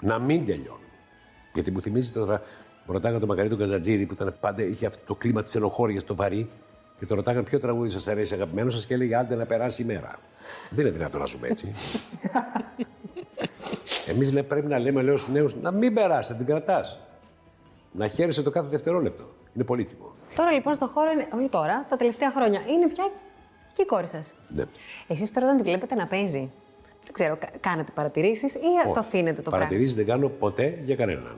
Να 0.00 0.18
μην 0.18 0.46
τελειώνουμε. 0.46 0.85
Γιατί 1.56 1.70
μου 1.70 1.80
θυμίζει 1.80 2.12
τώρα, 2.12 2.42
μου 2.86 2.92
ρωτάγανε 2.92 3.18
τον 3.18 3.28
Μακαρίτη 3.28 3.56
τον 3.56 3.64
Καζατζίδη 3.64 4.06
που 4.06 4.14
ήταν 4.14 4.34
πάντα, 4.40 4.62
είχε 4.62 4.86
αυτό 4.86 5.02
το 5.06 5.14
κλίμα 5.14 5.42
της 5.42 5.54
ενοχώρια 5.54 6.02
το 6.02 6.14
βαρύ. 6.14 6.48
Και 6.98 7.06
τον 7.06 7.16
ρωτάγανε 7.16 7.44
ποιο 7.44 7.60
τραγούδι 7.60 7.88
σας 7.88 8.08
αρέσει 8.08 8.34
αγαπημένο 8.34 8.70
σας; 8.70 8.86
και 8.86 8.94
έλεγε 8.94 9.16
Άντε 9.16 9.34
να 9.34 9.46
περάσει 9.46 9.82
η 9.82 9.84
μέρα. 9.84 10.18
Δεν 10.70 10.86
είναι 10.86 10.96
δυνατόν 10.96 11.20
να 11.20 11.26
ζούμε 11.26 11.48
έτσι. 11.48 11.72
Εμείς 14.10 14.32
πρέπει 14.32 14.66
να 14.66 14.78
λέμε, 14.78 15.02
λέω 15.02 15.16
στους 15.16 15.32
νέους, 15.32 15.54
να 15.54 15.70
μην 15.70 15.94
περάσει, 15.94 16.32
να 16.32 16.38
την 16.38 16.46
κρατάς. 16.46 16.98
Να 17.92 18.08
χαίρεσαι 18.08 18.42
το 18.42 18.50
κάθε 18.50 18.68
δευτερόλεπτο. 18.68 19.24
Είναι 19.54 19.64
πολύτιμο. 19.64 20.12
Τώρα 20.34 20.52
λοιπόν 20.52 20.74
στο 20.74 20.86
χώρο, 20.86 21.10
είναι, 21.10 21.28
όχι 21.34 21.48
τώρα, 21.48 21.86
τα 21.88 21.96
τελευταία 21.96 22.30
χρόνια, 22.30 22.60
είναι 22.66 22.88
πια 22.88 23.10
και 23.72 23.82
η 23.82 23.84
κόρη 23.84 24.06
σας. 24.06 24.32
Ναι. 24.48 24.64
Εσείς 25.08 25.32
τώρα 25.32 25.46
όταν 25.46 25.58
τη 25.58 25.62
βλέπετε 25.62 25.94
να 25.94 26.06
παίζει, 26.06 26.50
δεν 27.06 27.12
ξέρω, 27.12 27.36
κα- 27.36 27.50
κάνετε 27.60 27.90
παρατηρήσεις 27.94 28.54
ή 28.54 28.58
το 28.92 29.00
αφήνετε 29.00 29.42
το 29.42 29.50
πράγμα; 29.50 29.66
Παρατηρήσει 29.66 29.96
δεν 29.96 30.06
κάνω 30.06 30.28
ποτέ 30.28 30.78
για 30.84 30.96
κανέναν. 30.96 31.36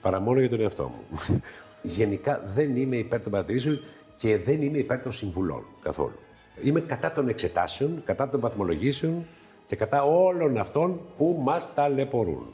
Παρά 0.00 0.20
μόνο 0.20 0.40
για 0.40 0.48
τον 0.48 0.60
εαυτό 0.60 0.82
μου. 0.82 1.18
Γενικά 1.82 2.40
δεν 2.44 2.76
είμαι 2.76 2.96
υπέρ 2.96 3.20
των 3.20 3.32
παρατηρήσεων 3.32 3.84
και 4.16 4.38
δεν 4.38 4.62
είμαι 4.62 4.78
υπέρ 4.78 5.02
των 5.02 5.12
συμβουλών 5.12 5.64
καθόλου. 5.82 6.18
Είμαι 6.62 6.80
κατά 6.80 7.12
των 7.12 7.28
εξετάσεων, 7.28 8.02
κατά 8.04 8.28
των 8.28 8.40
βαθμολογήσεων 8.40 9.26
και 9.66 9.76
κατά 9.76 10.02
όλων 10.02 10.58
αυτών 10.58 11.00
που 11.16 11.40
μας 11.42 11.74
ταλαιπωρούν. 11.74 12.46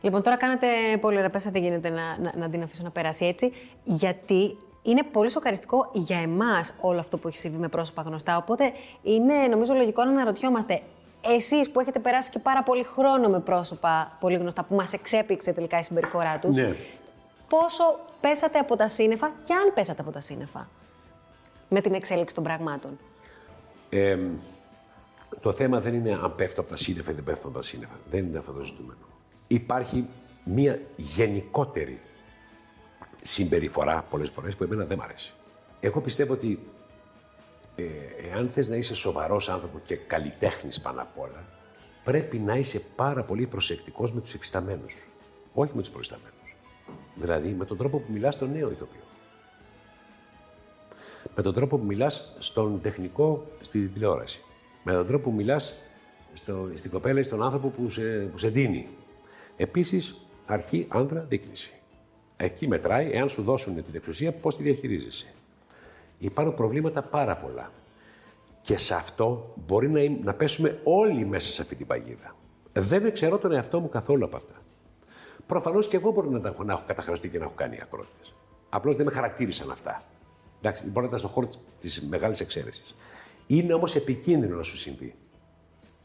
Λοιπόν, 0.00 0.22
τώρα 0.22 0.36
κάνετε 0.36 0.66
πολύ 1.00 1.16
ωραία 1.16 1.30
πέσα, 1.30 1.50
δεν 1.50 1.62
γίνεται 1.62 1.88
να, 1.88 2.18
να, 2.18 2.32
να 2.36 2.48
την 2.48 2.62
αφήσω 2.62 2.82
να 2.82 2.90
περάσει 2.90 3.24
έτσι, 3.24 3.52
γιατί 3.84 4.56
είναι 4.82 5.02
πολύ 5.02 5.30
σοκαριστικό 5.30 5.90
για 5.92 6.18
εμάς 6.18 6.74
όλο 6.80 6.98
αυτό 6.98 7.18
που 7.18 7.28
έχει 7.28 7.36
συμβεί 7.36 7.58
με 7.58 7.68
πρόσωπα 7.68 8.02
γνωστά. 8.02 8.36
Οπότε 8.36 8.72
είναι 9.02 9.34
νομίζω 9.50 9.74
λογικό 9.74 10.04
να 10.04 10.10
αναρωτιόμαστε, 10.10 10.82
εσείς 11.24 11.70
που 11.70 11.80
έχετε 11.80 11.98
περάσει 11.98 12.30
και 12.30 12.38
πάρα 12.38 12.62
πολύ 12.62 12.82
χρόνο 12.84 13.28
με 13.28 13.40
πρόσωπα 13.40 14.16
πολύ 14.20 14.36
γνωστά, 14.36 14.62
που 14.64 14.74
μας 14.74 14.92
εξέπηξε 14.92 15.52
τελικά 15.52 15.78
η 15.78 15.82
συμπεριφορά 15.82 16.38
τους, 16.38 16.56
Ναι. 16.56 16.76
πόσο 17.48 17.98
πέσατε 18.20 18.58
από 18.58 18.76
τα 18.76 18.88
σύννεφα 18.88 19.32
και 19.42 19.52
αν 19.54 19.72
πέσατε 19.74 20.00
από 20.02 20.10
τα 20.10 20.20
σύννεφα 20.20 20.68
με 21.68 21.80
την 21.80 21.94
εξέλιξη 21.94 22.34
των 22.34 22.44
πραγμάτων; 22.44 22.98
Ε, 23.90 24.18
το 25.40 25.52
θέμα 25.52 25.80
δεν 25.80 25.94
είναι 25.94 26.12
αν 26.12 26.34
πέφτω 26.36 26.60
από 26.60 26.70
τα 26.70 26.76
σύννεφα 26.76 27.10
ή 27.10 27.14
δεν 27.14 27.24
πέφτω 27.24 27.46
από 27.48 27.56
τα 27.56 27.62
σύννεφα. 27.62 27.92
Δεν 28.10 28.24
είναι 28.24 28.38
αυτό 28.38 28.52
το 28.52 28.64
ζητούμενο. 28.64 28.98
Υπάρχει 29.46 30.08
μία 30.44 30.78
γενικότερη 30.96 32.00
συμπεριφορά 33.22 34.04
πολλές 34.10 34.30
φορές 34.30 34.56
που 34.56 34.64
εμένα 34.64 34.84
δεν 34.84 34.98
μ' 34.98 35.02
αρέσει. 35.02 35.32
Εγώ 35.80 36.00
πιστεύω 36.00 36.32
ότι 36.32 36.58
ε, 37.74 37.84
εάν 38.30 38.48
θες 38.48 38.68
να 38.68 38.76
είσαι 38.76 38.94
σοβαρός 38.94 39.48
άνθρωπος 39.48 39.80
και 39.84 39.96
καλλιτέχνης 39.96 40.80
πάνω 40.80 41.02
απ' 41.02 41.18
όλα, 41.18 41.44
πρέπει 42.04 42.38
να 42.38 42.56
είσαι 42.56 42.82
πάρα 42.96 43.22
πολύ 43.22 43.46
προσεκτικός 43.46 44.12
με 44.12 44.20
τους 44.20 44.34
υφισταμένους 44.34 44.92
σου. 44.92 45.08
Όχι 45.54 45.72
με 45.74 45.80
τους 45.80 45.90
προϊσταμένους. 45.90 46.56
Δηλαδή 47.14 47.48
με 47.48 47.64
τον 47.64 47.76
τρόπο 47.76 47.98
που 47.98 48.12
μιλάς 48.12 48.34
στον 48.34 48.52
νέο 48.52 48.70
ηθοποιό. 48.70 49.00
Με 51.34 51.42
τον 51.42 51.54
τρόπο 51.54 51.78
που 51.78 51.84
μιλάς 51.84 52.36
στον 52.38 52.80
τεχνικό 52.80 53.46
στη 53.60 53.88
τηλεόραση. 53.88 54.42
Με 54.82 54.92
τον 54.92 55.06
τρόπο 55.06 55.30
που 55.30 55.36
μιλάς 55.36 55.76
στο, 56.34 56.70
στην 56.74 56.90
κοπέλα 56.90 57.20
ή 57.20 57.22
στον 57.22 57.42
άνθρωπο 57.42 57.68
που 57.68 57.90
σε, 57.90 58.02
που 58.02 58.38
σε 58.38 58.48
δίνει. 58.48 58.88
Επίσης, 59.56 60.26
αρχή 60.46 60.86
άνδρα 60.88 61.20
δείκνηση. 61.20 61.72
Εκεί 62.36 62.68
μετράει, 62.68 63.10
εάν 63.12 63.28
σου 63.28 63.42
δώσουν 63.42 63.74
την 63.74 63.94
εξουσία, 63.94 64.32
πώς 64.32 64.56
τη 64.56 64.62
διαχειρίζεσαι. 64.62 65.26
Υπάρχουν 66.24 66.54
προβλήματα 66.54 67.02
πάρα 67.02 67.36
πολλά. 67.36 67.70
Και 68.60 68.76
σε 68.76 68.94
αυτό 68.94 69.54
μπορεί 69.66 69.90
να, 69.90 70.00
ειμ- 70.00 70.24
να 70.24 70.34
πέσουμε 70.34 70.80
όλοι 70.84 71.24
μέσα 71.26 71.52
σε 71.52 71.62
αυτή 71.62 71.74
την 71.74 71.86
παγίδα. 71.86 72.34
Δεν 72.72 73.04
εξαιρώ 73.06 73.38
τον 73.38 73.52
εαυτό 73.52 73.80
μου 73.80 73.88
καθόλου 73.88 74.24
από 74.24 74.36
αυτά. 74.36 74.54
Προφανώς 75.46 75.88
και 75.88 75.96
εγώ 75.96 76.10
μπορεί 76.10 76.28
να, 76.28 76.40
τα 76.40 76.48
έχω, 76.48 76.64
να 76.64 76.72
έχω 76.72 76.82
καταχραστεί 76.86 77.28
και 77.28 77.38
να 77.38 77.44
έχω 77.44 77.52
κάνει 77.56 77.78
ακρότητες. 77.82 78.34
Απλώς 78.68 78.96
δεν 78.96 79.04
με 79.06 79.12
χαρακτήρισαν 79.12 79.70
αυτά. 79.70 80.02
Εντάξει, 80.60 80.82
μπορεί 80.84 80.98
να 81.00 81.06
ήταν 81.06 81.18
στον 81.18 81.30
χώρο 81.30 81.48
τη 81.80 82.06
μεγάλης 82.06 82.40
εξαίρεσης. 82.40 82.94
Είναι 83.46 83.72
όμως 83.74 83.94
επικίνδυνο 83.96 84.56
να 84.56 84.62
σου 84.62 84.76
συμβεί. 84.76 85.14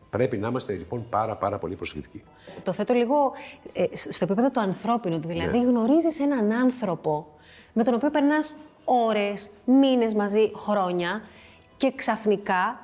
Πρέπει 0.09 0.37
να 0.37 0.47
είμαστε 0.47 0.73
λοιπόν 0.73 1.09
πάρα, 1.09 1.35
πάρα 1.35 1.57
πολύ 1.57 1.75
προσεκτικοί. 1.75 2.23
Το 2.63 2.71
θέτω 2.71 2.93
λίγο 2.93 3.31
ε, 3.73 3.95
σ- 3.95 4.13
στο 4.13 4.23
επίπεδο 4.25 4.49
του 4.49 4.59
ανθρώπινου. 4.59 5.19
του. 5.19 5.27
Δηλαδή, 5.27 5.57
Ναι. 5.57 5.65
γνωρίζεις 5.65 6.19
έναν 6.19 6.51
άνθρωπο 6.51 7.27
με 7.73 7.83
τον 7.83 7.93
οποίο 7.93 8.09
περνάς 8.09 8.55
ώρες, 8.89 9.49
μήνες 9.65 10.13
μαζί, 10.13 10.51
χρόνια 10.55 11.21
και 11.77 11.91
ξαφνικά 11.95 12.79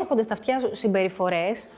έρχονται 0.00 0.22
στα 0.22 0.32
αυτιά 0.32 0.60
σου 0.60 0.74
συμπεριφορές 0.74 1.68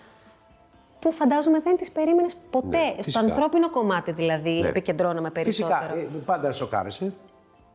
που 1.01 1.13
φαντάζομαι 1.13 1.61
δεν 1.61 1.77
τις 1.77 1.91
περίμενες 1.91 2.37
ποτέ. 2.51 2.79
Ναι, 2.79 2.93
στο 2.93 3.03
φυσικά. 3.03 3.25
ανθρώπινο 3.25 3.71
κομμάτι 3.71 4.13
δηλαδή 4.13 4.51
Ναι. 4.61 4.69
επικεντρώνομαι 4.69 5.31
περισσότερο. 5.31 5.79
Φυσικά, 5.81 6.17
ε, 6.17 6.23
πάντα 6.25 6.53
σοκάρεσαι. 6.53 7.13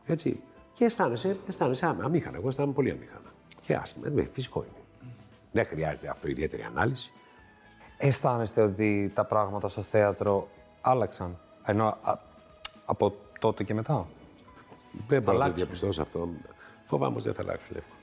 Έτσι. 0.06 0.40
Και 0.74 0.84
αισθάνεσαι, 0.84 1.36
αισθάνεσαι 1.48 1.86
άμ- 1.86 2.02
αμήχανα. 2.04 2.36
Εγώ 2.36 2.48
αισθάνομαι 2.48 2.74
πολύ 2.74 2.90
αμήχανα. 2.90 3.28
Και 3.60 3.74
άσχημα. 3.74 4.06
Ε, 4.16 4.28
φυσικό 4.32 4.60
είναι. 4.62 5.10
Δεν 5.52 5.64
χρειάζεται 5.66 6.08
αυτό 6.08 6.28
ιδιαίτερη 6.28 6.62
ανάλυση. 6.62 7.12
Αισθάνεστε 7.96 8.62
ότι 8.62 9.10
τα 9.14 9.24
πράγματα 9.24 9.68
στο 9.68 9.82
θέατρο 9.82 10.48
άλλαξαν. 10.80 11.38
Ενώ 11.64 11.86
α, 12.02 12.14
από 12.84 13.14
τότε 13.40 13.64
και 13.64 13.74
μετά; 13.74 14.06
Δεν 14.92 15.02
μπορώ 15.06 15.18
να 15.18 15.24
το 15.24 15.30
αλλάξουν. 15.30 15.56
διαπιστώσω 15.56 16.02
αυτό. 16.02 16.28
Φοβάμαι 16.84 17.14
πως 17.14 17.22
δεν 17.22 17.34
θα 17.34 17.42
αλλάξουν 17.42 17.76
εύκολα. 17.76 18.00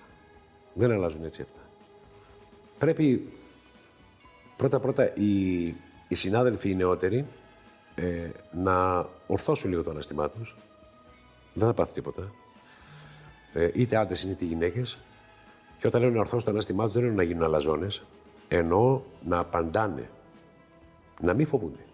Δεν 0.73 0.91
αλλάζουν 0.91 1.23
έτσι 1.23 1.41
αυτά. 1.41 1.59
Πρέπει 2.77 3.33
πρώτα-πρώτα 4.57 5.13
οι, 5.13 5.65
οι 6.07 6.15
συνάδελφοι 6.15 6.69
οι 6.69 6.75
νεότεροι 6.75 7.25
ε, 7.95 8.29
να 8.51 9.07
ορθώσουν 9.27 9.69
λίγο 9.69 9.83
το 9.83 9.89
αναστημά 9.89 10.29
τους. 10.29 10.55
Δεν 11.53 11.67
θα 11.67 11.73
πάθει 11.73 11.93
τίποτα. 11.93 12.31
Ε, 13.53 13.69
είτε 13.73 13.95
άντρες 13.95 14.23
είτε 14.23 14.45
γυναίκες. 14.45 14.97
Και 15.79 15.87
όταν 15.87 16.01
λέω 16.01 16.09
να 16.09 16.19
ορθώσουν 16.19 16.45
το 16.45 16.51
ανάστημά 16.51 16.83
τους, 16.85 16.93
δεν 16.93 17.03
εννοώ 17.03 17.17
να 17.17 17.23
γίνουν 17.23 17.43
αλαζόνες. 17.43 18.03
Εννοώ 18.47 19.01
να 19.25 19.37
απαντάνε. 19.37 20.09
Να 21.21 21.33
μην 21.33 21.45
φοβούνται. 21.45 21.86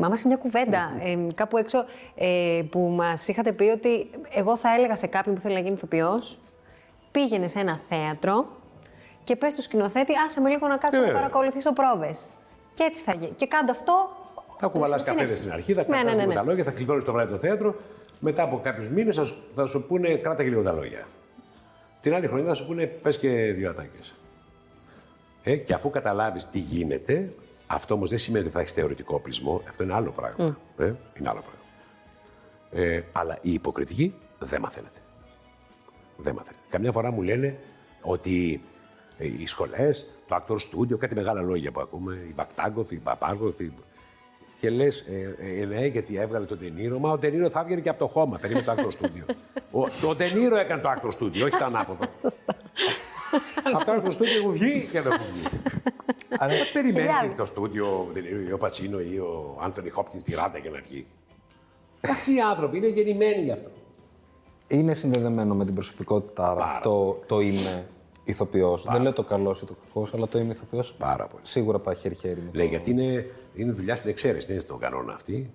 Θυμάμαι 0.00 0.16
σε 0.16 0.26
μια 0.26 0.36
κουβέντα 0.36 0.92
ε, 1.02 1.16
κάπου 1.34 1.56
έξω 1.56 1.84
ε, 2.14 2.62
που 2.70 2.78
μας 2.80 3.28
είχατε 3.28 3.52
πει 3.52 3.64
ότι 3.64 4.10
εγώ 4.30 4.56
θα 4.56 4.74
έλεγα 4.74 4.96
σε 4.96 5.06
κάποιον 5.06 5.34
που 5.34 5.40
θέλει 5.40 5.54
να 5.54 5.60
γίνει 5.60 5.74
ηθοποιός, 5.74 6.38
πήγαινε 7.10 7.46
σε 7.46 7.58
ένα 7.60 7.80
θέατρο 7.88 8.46
και 9.24 9.36
πες 9.36 9.54
του 9.54 9.62
σκηνοθέτη, 9.62 10.12
άσε 10.26 10.40
με 10.40 10.48
λίγο 10.50 10.66
να 10.68 10.76
κάτσω 10.76 10.96
Ε, 10.96 11.00
να 11.00 11.06
βέβαια. 11.06 11.20
παρακολουθήσω 11.22 11.72
πρόβες. 11.72 12.28
Και 12.74 12.82
έτσι 12.82 13.02
θα 13.02 13.12
γίνει. 13.14 13.32
Και 13.36 13.46
κάντο 13.46 13.72
αυτό. 13.72 14.08
Θα 14.58 14.66
κουβαλάς 14.66 14.90
συνέχεια. 15.00 15.12
καφέδες 15.14 15.38
στην 15.38 15.52
αρχή, 15.52 15.74
θα 15.74 15.80
Ναι, 15.80 15.86
κρατάς 15.86 16.04
ναι, 16.04 16.10
ναι, 16.10 16.16
λίγο 16.18 16.28
ναι. 16.32 16.34
τα 16.34 16.42
λόγια, 16.44 16.64
θα 16.64 16.70
κλειδώνεις 16.70 17.04
το 17.04 17.12
βράδυ 17.12 17.32
το 17.32 17.38
θέατρο. 17.38 17.74
Μετά 18.20 18.42
από 18.42 18.60
κάποιους 18.62 18.88
μήνες 18.88 19.16
θα, 19.16 19.24
σου- 19.24 19.42
θα 19.54 19.66
σου 19.66 19.86
πούνε 19.86 20.14
κράτα 20.16 20.42
και 20.42 20.48
λίγο 20.48 20.62
τα 20.62 20.72
λόγια. 20.72 21.06
Την 22.00 22.14
άλλη 22.14 22.26
χρονιά 22.26 22.46
θα 22.48 22.54
σου 22.54 22.66
πούνε 22.66 22.86
πες 22.86 23.18
και 23.18 23.28
δύο 23.52 23.70
ατάκες. 23.70 24.14
Ε, 25.42 25.56
και 25.56 25.74
αφού 25.74 25.90
καταλάβεις 25.90 26.48
τι 26.48 26.58
γίνεται, 26.58 27.32
αυτό 27.70 27.94
όμως 27.94 28.08
δεν 28.10 28.18
σημαίνει 28.18 28.44
ότι 28.44 28.54
θα 28.54 28.60
έχεις 28.60 28.72
θεωρητικό 28.72 29.14
οπλισμό. 29.14 29.62
Αυτό 29.68 29.82
είναι 29.82 29.94
άλλο 29.94 30.10
πράγμα. 30.10 30.58
Ε, 30.78 30.84
είναι 31.18 31.28
άλλο 31.28 31.40
πράγμα. 31.40 31.62
Ε, 32.70 33.02
αλλά 33.12 33.38
η 33.40 33.52
υποκριτική 33.52 34.14
δεν 34.38 34.60
μαθαίνεται. 34.60 34.98
Δεν 36.16 36.34
μαθαίνεται. 36.34 36.62
Καμιά 36.68 36.92
φορά 36.92 37.10
μου 37.10 37.22
λένε 37.22 37.58
ότι 38.02 38.62
ε, 39.18 39.26
οι 39.26 39.46
σχολές, 39.46 40.06
το 40.28 40.36
actor 40.36 40.56
studio, 40.56 40.98
κάτι 40.98 41.14
μεγάλα 41.14 41.40
λόγια 41.40 41.70
που 41.72 41.80
ακούμε, 41.80 42.14
η 42.28 42.32
Βακτάγκοφ, 42.36 42.90
η 42.90 42.96
Παπάγκοφ, 42.96 43.60
η... 43.60 43.72
Και 44.60 44.70
λες, 44.70 45.00
ε, 45.00 45.60
ε, 45.60 45.64
ναι, 45.64 45.86
γιατί 45.86 46.16
έβγαλε 46.16 46.44
τον 46.44 46.58
Τενήρο. 46.58 46.98
Μα 46.98 47.10
ο 47.10 47.18
Τενήρο 47.18 47.50
θα 47.50 47.60
έβγαινε 47.60 47.80
και 47.80 47.88
από 47.88 47.98
το 47.98 48.06
χώμα. 48.06 48.38
Περίμενε 48.38 48.64
το 48.64 48.74
actor 48.76 49.02
studio. 49.02 49.34
ο, 50.02 50.08
ο 50.08 50.16
Τενήρο 50.16 50.56
έκανε 50.56 50.82
το 50.82 50.88
actor 50.90 51.18
studio, 51.18 51.42
όχι 51.44 51.56
το 51.58 51.64
ανάποδο. 51.64 52.04
Από 53.72 53.84
το 53.84 53.92
actor 53.92 54.12
studio 54.16 54.36
έχουν 54.38 54.52
βγει 54.52 54.88
και 54.92 55.00
δεν 55.00 55.12
έχουν 55.12 55.26
βγει. 55.32 55.46
Άρα, 56.38 56.54
Δεν 56.54 56.66
περιμένει 56.72 57.06
Χιλιάδες. 57.06 57.28
και 57.30 57.36
το 57.36 57.46
στούντιο 57.46 57.86
ο 58.08 58.10
Τενήρο 58.12 58.40
ή 58.48 58.52
ο 58.52 58.58
Πατσίνο 58.58 59.00
ή 59.00 59.18
ο 59.18 59.58
Άντωνι 59.62 59.90
Χόπκινς 59.90 60.22
στη 60.22 60.34
Ράντα 60.34 60.58
για 60.58 60.70
να 60.70 60.80
βγει. 60.80 61.06
Αυτοί 62.00 62.34
οι 62.34 62.40
άνθρωποι 62.40 62.76
είναι 62.76 62.88
γεννημένοι 62.88 63.42
γι' 63.42 63.50
αυτό. 63.50 63.70
είναι 64.68 64.94
συνδεδεμένο 64.94 65.54
με 65.54 65.64
την 65.64 65.74
προσωπικότητα 65.74 66.46
άρα, 66.50 66.54
Πάρα 66.56 66.80
το, 66.80 67.18
το 67.26 67.40
είμαι 67.40 67.86
ηθοποιός. 68.24 68.86
Δεν 68.90 69.02
λέω 69.02 69.12
το 69.12 69.22
καλό 69.24 69.56
ή 69.62 69.66
το 69.66 69.74
κακός, 69.86 70.14
αλλά 70.14 70.28
το 70.28 70.38
είμαι 70.38 70.52
ηθοποιός. 70.52 70.94
Πάρα 70.98 71.26
πολύ. 71.26 71.42
Σίγουρα 71.46 71.78
πάει 71.78 71.94
χέρι-χέρι 71.94 72.40
με 72.40 72.50
το. 72.50 72.58
Λέει, 72.58 72.66
γιατί 72.66 72.90
είναι, 72.90 73.26
είναι 73.54 73.72
δουλειά 73.72 73.94
στην 73.96 74.10
εξαίρεση, 74.10 74.46
δεν 74.46 74.50
είναι 74.54 74.64
στον 74.64 74.78
κανόνα 74.78 75.12
αυτή. 75.12 75.50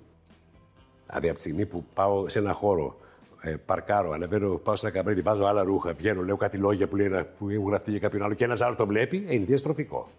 Δηλαδή, 1.08 1.28
από 1.28 1.36
τη 1.36 1.42
στιγμή 1.42 1.66
που 1.66 1.86
πάω 1.94 2.30
σε 2.30 2.40
ένα 2.40 2.54
χώρο, 2.54 2.98
ε, 3.46 3.56
παρκάρω, 3.66 4.12
ανεβαίνω, 4.12 4.50
πάω 4.58 4.76
σε 4.76 4.86
ένα 4.86 4.96
καμπρίλι, 4.96 5.22
βάζω 5.22 5.44
άλλα 5.46 5.64
ρούχα, 5.64 5.94
βγαίνω, 5.94 6.22
λέω 6.22 6.38
κάτι 6.38 6.58
λόγια 6.58 6.88
που, 6.88 6.96
λέει, 6.96 7.06
ένα- 7.06 7.26
που 7.26 7.50
έχουν 7.50 7.68
γραφτεί 7.68 7.92
για 7.92 8.00
κάποιον 8.00 8.24
άλλο 8.24 8.34
και 8.34 8.44
ένας 8.44 8.62
άλλος 8.62 8.76
το 8.76 8.88
βλέπει, 8.88 9.26
ε, 9.28 9.34
είναι 9.34 9.46
διαστροφικό. 9.46 10.10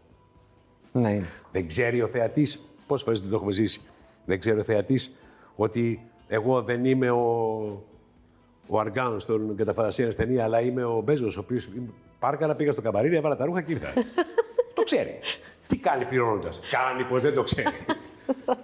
Ναι, 0.93 1.11
είναι. 1.11 1.26
Δεν 1.52 1.66
ξέρει 1.69 2.02
ο 2.02 2.07
θεατής, 2.07 2.61
πόσες 2.87 3.04
φορές 3.04 3.21
δεν 3.21 3.31
το 3.31 3.37
έχουμε 3.37 3.52
ζήσει, 3.52 3.81
δεν 4.25 4.38
ξέρει 4.38 4.59
ο 4.61 4.62
θεατής 4.62 5.14
ότι 5.57 6.00
εγώ 6.28 6.62
δεν 6.62 6.85
είμαι 6.85 7.11
ο, 7.11 7.23
ο 8.66 8.78
Αργάν 8.81 9.21
στον 9.21 9.57
καταφαντασία 9.57 10.11
στην 10.12 10.25
ταινία, 10.26 10.45
αλλά 10.45 10.61
είμαι 10.61 10.85
ο 10.85 11.00
Μπέζος, 11.04 11.37
ο 11.37 11.40
οποίος 11.40 11.69
πάρκαρα 12.19 12.54
πήγα 12.54 12.73
στο 12.73 12.81
καμπαρίνι, 12.83 13.16
έβαλα 13.16 13.37
τα 13.37 13.45
ρούχα 13.45 13.62
και 13.62 13.73
ήρθα. 13.73 13.88
το 14.75 14.83
ξέρει. 14.83 15.19
Τι 15.66 15.76
κάνει 15.76 16.04
πληρώνοντας. 16.04 16.61
Κάνει 16.71 17.04
πως 17.04 17.23
δεν 17.23 17.35
το 17.35 17.43
ξέρει. 17.43 17.69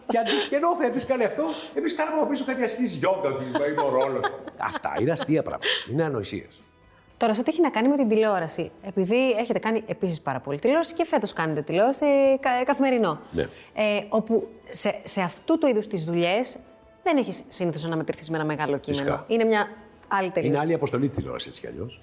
Και, 0.06 0.18
αντί, 0.18 0.30
και 0.50 0.56
ενώ 0.56 0.68
ο 0.68 0.76
θεατή 0.76 1.06
κάνει 1.06 1.24
αυτό, 1.24 1.44
εμείς 1.74 1.94
κάναμε 1.94 2.20
από 2.20 2.30
πίσω 2.30 2.44
κάτι 2.44 2.62
ασκήσει 2.62 2.96
γιόγκα, 2.96 3.28
ότι 3.28 3.44
είναι 3.44 3.80
ο 3.80 3.88
ρόλο. 3.88 4.20
Αυτά 4.58 4.92
είναι 5.00 5.10
αστεία 5.10 5.42
πράγματα. 5.42 5.66
Είναι 5.90 6.02
ανοησίες. 6.02 6.60
Τώρα, 7.16 7.34
σε 7.34 7.40
ό,τι 7.40 7.50
έχει 7.50 7.60
να 7.60 7.70
κάνει 7.70 7.88
με 7.88 7.96
την 7.96 8.08
τηλεόραση, 8.08 8.70
επειδή 8.82 9.30
έχετε 9.30 9.58
κάνει 9.58 9.82
επίσης 9.86 10.20
πάρα 10.20 10.40
πολύ 10.40 10.58
τηλεόραση 10.58 10.94
και 10.94 11.04
φέτος 11.04 11.32
κάνετε 11.32 11.62
τηλεόραση 11.62 12.06
κα- 12.40 12.64
καθημερινό. 12.64 13.20
Ναι. 13.32 13.48
Ε, 13.74 14.00
όπου 14.08 14.48
σε, 14.70 15.00
σε 15.04 15.20
αυτού 15.20 15.58
του 15.58 15.66
είδους 15.66 15.86
τις 15.86 16.04
δουλειές 16.04 16.56
δεν 17.02 17.16
έχεις 17.16 17.42
συνήθως 17.48 17.84
να 17.84 17.96
μετρηθείς 17.96 18.30
με 18.30 18.36
ένα 18.36 18.46
μεγάλο 18.46 18.78
κείμενο. 18.78 19.04
Φυσικά. 19.04 19.24
Είναι 19.28 19.44
μια 19.44 19.68
άλλη 20.08 20.30
τελείως. 20.30 20.52
Είναι 20.52 20.60
άλλη 20.62 20.74
αποστολή 20.74 21.06
της 21.06 21.16
τηλεόρασης 21.16 21.48
έτσι 21.48 21.60
κι 21.60 21.66
αλλιώς. 21.66 22.00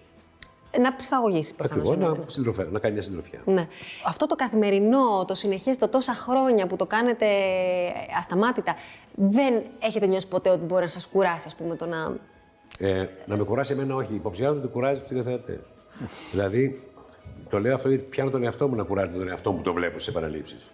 Να 0.81 0.95
ψυχαγωγήσει 0.95 1.55
προφανώς, 1.55 1.83
Ακριβώς, 1.87 2.03
εννοείται. 2.03 2.23
να, 2.25 2.29
συντροφέ- 2.29 2.71
να 2.71 2.79
κάνει 2.79 2.93
μια 2.93 3.03
συντροφιά. 3.03 3.41
Ναι. 3.45 3.67
Αυτό 4.05 4.27
το 4.27 4.35
καθημερινό, 4.35 5.25
το 5.27 5.33
συνεχές, 5.33 5.77
το 5.77 5.87
τόσα 5.87 6.13
χρόνια 6.13 6.67
που 6.67 6.75
το 6.75 6.85
κάνετε 6.85 7.25
ασταμάτητα, 8.17 8.75
δεν 9.15 9.61
έχετε 9.79 10.05
νιώσει 10.07 10.27
ποτέ 10.27 10.49
ότι 10.49 10.65
μπορεί 10.65 10.81
να 10.81 10.87
σας 10.87 11.07
κουράσει, 11.07 11.47
ας 11.47 11.55
πούμε, 11.55 11.75
το 11.75 11.85
να... 11.85 12.15
Ε, 12.79 13.07
να 13.25 13.37
με 13.37 13.43
κουράσει 13.43 13.73
εμένα, 13.73 13.95
όχι. 13.95 14.13
Υποψιάζομαι 14.13 14.59
ότι 14.59 14.67
κουράζει 14.67 14.99
τους 14.99 15.09
τηλεθεατές. 15.09 15.59
δηλαδή, 16.31 16.83
το 17.49 17.59
λέω 17.59 17.75
αυτό 17.75 17.89
γιατί 17.89 18.03
πιάνω 18.03 18.29
τον 18.29 18.43
εαυτό 18.43 18.67
μου 18.67 18.75
να 18.75 18.83
κουράζει 18.83 19.13
τον 19.13 19.27
εαυτό 19.27 19.51
μου 19.51 19.57
που 19.57 19.63
το 19.63 19.73
βλέπω 19.73 19.99
στις 19.99 20.15
επαναλήψεις. 20.15 20.71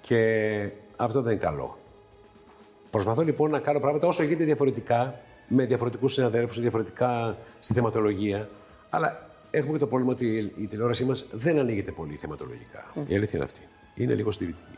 Και 0.00 0.70
αυτό 0.96 1.20
δεν 1.22 1.32
είναι 1.32 1.40
καλό. 1.40 1.78
Προσπαθώ 2.90 3.22
λοιπόν 3.22 3.50
να 3.50 3.58
κάνω 3.58 3.80
πράγματα 3.80 4.06
όσο 4.06 4.22
γίνεται 4.22 4.44
διαφορετικά, 4.44 5.20
με 5.48 5.64
διαφορετικούς 5.66 6.12
συναδέλφους, 6.12 6.60
διαφορετικά 6.60 7.36
στη 7.58 7.72
θεματολογία. 7.74 8.48
Αλλά 8.94 9.26
έχουμε 9.50 9.72
και 9.72 9.78
το 9.78 9.86
πρόβλημα 9.86 10.12
ότι 10.12 10.52
η 10.56 10.66
τηλεόρασή 10.66 11.04
μας 11.04 11.26
δεν 11.32 11.58
ανοίγεται 11.58 11.92
πολύ 11.92 12.14
θεματολογικά. 12.14 12.84
Η 13.06 13.14
αλήθεια 13.16 13.30
είναι 13.34 13.44
αυτή. 13.44 13.60
Είναι 13.94 14.14
λίγο 14.14 14.30
στηρητική. 14.30 14.76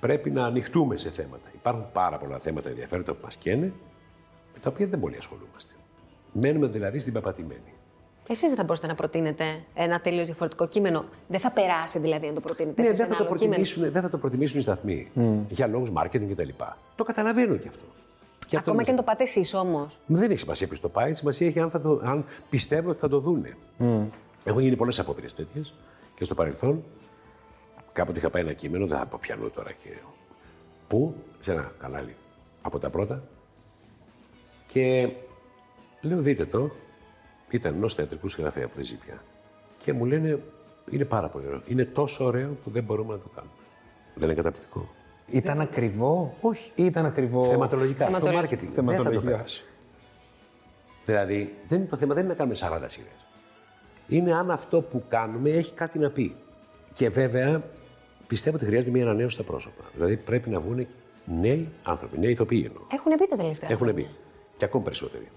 Πρέπει 0.00 0.30
να 0.30 0.44
ανοιχτούμε 0.44 0.96
σε 0.96 1.10
θέματα. 1.10 1.48
Υπάρχουν 1.54 1.86
πάρα 1.92 2.18
πολλά 2.18 2.38
θέματα 2.38 2.68
ενδιαφέροντα 2.68 3.12
που 3.12 3.18
μας 3.22 3.36
καίνε, 3.36 3.72
με 4.54 4.58
τα 4.62 4.70
οποία 4.70 4.86
δεν 4.86 5.00
πολύ 5.00 5.16
ασχολούμαστε. 5.16 5.72
Μένουμε 6.32 6.66
δηλαδή 6.66 6.98
στην 6.98 7.12
πεπατημένη. 7.12 7.72
Εσείς 8.28 8.46
δεν 8.48 8.56
θα 8.56 8.62
μπορούσατε 8.62 8.86
να 8.86 8.94
προτείνετε 8.94 9.44
ένα 9.74 10.00
τελείως 10.00 10.26
διαφορετικό 10.26 10.68
κείμενο. 10.68 11.04
Δεν 11.28 11.40
θα 11.40 11.50
περάσει 11.50 11.98
δηλαδή 11.98 12.26
να 12.26 12.32
το 12.32 12.40
προτείνετε 12.40 12.80
Ναι, 12.80 12.86
εσείς 12.86 12.98
δεν 12.98 13.06
ένα 13.06 13.16
θα, 13.16 13.22
το 13.22 13.28
άλλο 13.28 13.38
κείμενο. 13.38 13.56
προτιμήσουν, 13.62 13.92
δεν 13.92 14.02
θα 14.02 14.08
το 14.10 14.18
προτιμήσουν 14.18 14.58
οι 14.58 14.62
σταθμοί 14.62 15.10
για 15.48 15.66
λόγους 15.66 15.90
marketing 15.96 16.26
κτλ. 16.30 16.48
Το 16.94 17.04
καταλαβαίνω 17.04 17.56
και 17.56 17.68
αυτό. 17.68 17.84
Και 18.52 18.58
αυτό 18.58 18.70
Ακόμα 18.70 18.82
είναι 18.82 18.92
και 18.92 19.00
αν 19.00 19.04
το 19.06 19.10
πάτε 19.12 19.40
εσείς 19.40 19.54
όμως. 19.54 19.98
Δεν 20.06 20.30
έχει 20.30 20.38
σημασία 20.38 20.66
ποιος 20.66 20.80
το 20.80 20.88
πάει, 20.88 21.14
σημασία 21.14 21.46
έχει 21.46 21.60
αν, 21.60 21.70
θα 21.70 21.80
το, 21.80 22.00
αν 22.04 22.24
πιστεύω 22.50 22.90
ότι 22.90 22.98
θα 22.98 23.08
το 23.08 23.18
δούνε. 23.18 23.56
Έχουν 24.44 24.60
γίνει 24.60 24.76
πολλές 24.76 24.98
απόπειρες 24.98 25.34
τέτοιες 25.34 25.74
και 26.14 26.24
στο 26.24 26.34
παρελθόν. 26.34 26.84
Κάποτε 27.92 28.18
είχα 28.18 28.30
πάει 28.30 28.42
ένα 28.42 28.52
κείμενο, 28.52 28.86
δεν 28.86 28.98
θα 28.98 29.06
πω 29.06 29.18
πιανού 29.20 29.50
τώρα 29.50 29.72
και. 29.72 29.98
Πού, 30.88 31.14
σε 31.40 31.52
ένα 31.52 31.72
κανάλι 31.78 32.14
από 32.62 32.78
τα 32.78 32.90
πρώτα. 32.90 33.22
Και 34.66 35.12
λέω, 36.00 36.20
δείτε 36.20 36.44
το. 36.44 36.70
Ήταν 37.50 37.74
ενός 37.74 37.94
θεατρικού 37.94 38.28
συγγραφέα 38.28 38.66
που 38.66 38.74
δεν 38.74 38.84
ζει 38.84 38.96
πια. 38.96 39.22
Και 39.78 39.92
μου 39.92 40.04
λένε, 40.04 40.42
είναι 40.90 41.04
πάρα 41.04 41.28
πολύ 41.28 41.46
ωραίο. 41.46 41.62
Είναι 41.66 41.84
τόσο 41.84 42.24
ωραίο 42.24 42.56
που 42.64 42.70
δεν 42.70 42.84
μπορούμε 42.84 43.12
να 43.12 43.20
το 43.20 43.28
κάνουμε. 43.34 43.54
Δεν 44.14 44.24
είναι 44.24 44.34
καταπληκτικό. 44.34 44.88
Ήταν 45.30 45.60
ακριβό; 45.60 46.34
Όχι. 46.40 46.72
Ή 46.74 46.84
ήταν 46.84 47.06
ακριβό; 47.06 47.44
Θεματολογικά. 47.44 48.04
Το 48.04 48.10
Θεματολογικά. 48.10 48.48
marketing. 48.48 48.58
Δεν 48.74 48.74
θα 48.74 48.82
το 48.82 48.90
Θεματολογικά. 48.92 49.30
περάσει. 49.30 49.64
Δηλαδή, 51.04 51.54
δεν 51.66 51.78
είναι 51.78 51.88
το 51.88 51.96
θέμα 51.96 52.14
δεν 52.14 52.22
είναι 52.24 52.32
να 52.32 52.38
κάνουμε 52.38 52.56
40 52.60 52.84
σειρές. 52.86 53.26
Είναι 54.08 54.34
αν 54.34 54.50
αυτό 54.50 54.80
που 54.80 55.02
κάνουμε 55.08 55.50
έχει 55.50 55.72
κάτι 55.72 55.98
να 55.98 56.10
πει. 56.10 56.36
Και 56.94 57.08
βέβαια, 57.08 57.62
πιστεύω 58.26 58.56
ότι 58.56 58.64
χρειάζεται 58.64 58.90
μια 58.90 59.02
ανανέωση 59.02 59.34
στα 59.34 59.44
πρόσωπα. 59.44 59.84
Δηλαδή, 59.94 60.16
πρέπει 60.16 60.50
να 60.50 60.60
βγουν 60.60 60.86
νέοι 61.40 61.68
άνθρωποι, 61.82 62.18
νέοι 62.18 62.30
ηθοποιοί 62.30 62.62
εννοώ. 62.66 62.82
Έχουν 62.92 63.12
πει 63.14 63.26
τα 63.28 63.36
τελευταία. 63.36 63.70
Έχουν 63.70 63.92
μπει. 63.92 64.08
Και 64.56 64.64
ακόμη 64.64 64.84
περισσότεροι. 64.84 65.28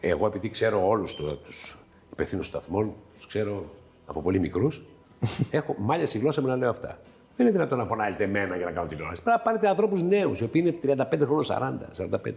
Εγώ, 0.00 0.26
επειδή 0.26 0.50
ξέρω 0.50 0.88
όλους 0.88 1.14
τους 1.14 1.78
υπευθύνους 2.12 2.46
σταθμών, 2.46 2.94
τους 3.16 3.26
ξέρω 3.26 3.64
από 4.06 4.20
πολύ 4.20 4.38
μικρούς, 4.38 4.84
έχω 5.50 5.76
μάλια 5.78 6.06
στη 6.06 6.18
γλώσσα 6.18 6.40
μου 6.40 6.46
να 6.46 6.56
λέω 6.56 6.70
αυτά. 6.70 6.98
Δεν 7.36 7.46
είναι 7.46 7.50
δυνατόν 7.50 7.78
να 7.78 7.84
φωνάζετε 7.84 8.24
εμένα 8.24 8.56
για 8.56 8.64
να 8.64 8.70
κάνω 8.70 8.86
τηλεόραση. 8.86 9.22
Πρέπει 9.22 9.36
να 9.38 9.44
πάρετε 9.44 9.68
ανθρώπους 9.68 10.02
νέους, 10.02 10.40
οι 10.40 10.44
οποίοι 10.44 10.62
είναι 10.64 10.96
35 11.02 11.20
χρόνων, 11.20 11.44
40, 11.44 11.88
45. 11.92 12.32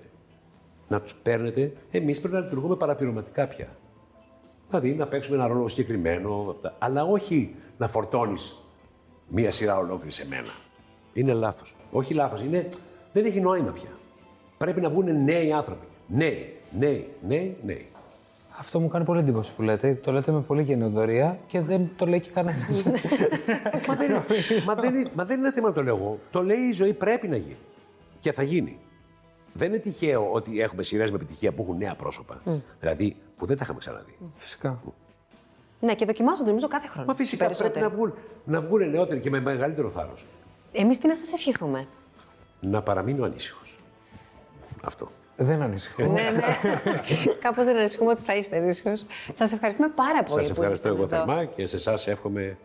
Να 0.88 1.02
τους 1.02 1.14
παίρνετε, 1.14 1.74
εμείς 1.92 2.20
πρέπει 2.20 2.36
να 2.36 2.42
λειτουργούμε 2.42 2.76
παραπληρωματικά 2.76 3.48
πια. 3.48 3.68
Δηλαδή 4.68 4.94
να 4.94 5.08
παίξουμε 5.08 5.38
ένα 5.38 5.48
ρόλο 5.48 5.68
συγκεκριμένο, 5.68 6.48
αυτά. 6.50 6.76
αλλά 6.80 7.04
όχι 7.04 7.56
να 7.78 7.88
φορτώνεις 7.88 8.66
μία 9.28 9.52
σειρά 9.52 9.78
ολόκληρης 9.78 10.16
σε 10.16 10.28
μένα. 10.28 10.50
Είναι 11.14 11.34
λάθος. 11.34 11.76
Όχι 11.92 12.14
λάθος, 12.14 12.42
είναι... 12.42 12.68
δεν 13.14 13.26
έχει 13.26 13.42
νόημα 13.42 13.72
πια. 13.72 13.90
Πρέπει 14.58 14.82
να 14.82 14.90
βγουν 14.90 15.24
νέοι 15.24 15.52
άνθρωποι. 15.52 15.86
Νέοι, 16.08 16.54
νέοι, 16.80 17.10
νέοι, 17.28 17.58
νέοι. 17.66 17.88
Αυτό 18.60 18.80
μου 18.80 18.88
κάνει 18.88 19.06
πολύ 19.06 19.20
εντύπωση 19.20 19.54
που 19.56 19.62
λέτε. 19.62 19.94
Το 19.94 20.12
λέτε 20.12 20.32
με 20.32 20.42
πολύ 20.42 20.62
γενναιοδορία 20.64 21.40
και 21.48 21.62
δεν 21.62 21.90
το 21.96 22.06
λέει 22.06 22.20
και 22.20 22.30
κανένας. 22.30 22.84
μα, 23.88 23.96
δεν, 23.96 24.24
μα, 24.66 24.76
δεν, 24.76 24.96
είναι- 24.96 25.10
μα 25.16 25.26
δεν 25.26 25.40
είναι 25.40 25.52
θέμα 25.52 25.68
να 25.68 25.74
το 25.74 25.84
λέω 25.84 25.96
εγώ. 25.96 26.20
Το 26.32 26.44
λέει 26.44 26.58
η 26.58 26.72
ζωή 26.74 26.94
πρέπει 26.94 27.28
να 27.28 27.36
γίνει. 27.36 27.58
Και 28.20 28.32
θα 28.32 28.44
γίνει. 28.44 28.80
Δεν 29.54 29.68
είναι 29.70 29.78
τυχαίο 29.78 30.32
ότι 30.32 30.62
έχουμε 30.62 30.84
σειρές 30.84 31.10
με 31.10 31.16
επιτυχία 31.16 31.52
που 31.52 31.62
έχουν 31.62 31.78
νέα 31.78 31.96
πρόσωπα. 31.96 32.42
Δηλαδή 32.80 33.16
που 33.38 33.46
δεν 33.46 33.58
τα 33.58 33.64
είχαμε 33.64 33.80
ξαναδεί. 33.80 34.18
Φυσικά. 34.36 34.80
Ναι, 35.80 35.96
και 35.96 36.06
δοκιμάζονται 36.06 36.48
νομίζω 36.48 36.68
κάθε 36.68 36.88
χρόνο. 36.88 37.08
Μα 37.08 37.14
φυσικά 37.16 37.50
πρέπει 37.50 37.80
να 37.80 37.90
βγουν, 37.90 38.14
να 38.46 38.62
βγουν 38.62 38.90
νεότεροι 38.90 39.20
και 39.20 39.30
με 39.30 39.40
μεγαλύτερο 39.40 39.90
θάρρος. 39.90 40.26
Εμείς 40.72 40.98
τι 40.98 41.08
να 41.08 41.16
σας 41.16 41.34
ευχηθούμε; 41.34 41.88
Να 42.60 42.82
παραμείνω 42.82 43.26
ανήσυχος. 43.26 43.80
Αυτό. 44.84 45.10
Δεν 45.38 45.62
ανησυχώ. 45.62 46.04
ναι, 46.04 46.12
ναι. 46.12 46.58
Κάπως 47.40 47.66
δεν 47.66 47.78
ανησυχούμε 47.78 48.12
ότι 48.12 48.22
θα 48.22 48.36
είστε 48.36 48.66
ήσυχο. 48.66 48.94
Σας 49.34 49.54
ευχαριστούμε 49.54 49.92
πάρα 49.96 50.24
πολύ. 50.24 50.46
Σας 50.46 50.56
που 50.56 50.62
ευχαριστώ 50.62 50.88
ήσασταν 50.90 50.92
εγώ 50.92 51.04
εδώ. 51.04 51.34
θερμά 51.34 51.46
και 51.46 51.66
σε 51.66 51.76
εσάς 51.76 52.08
εύχομαι 52.08 52.58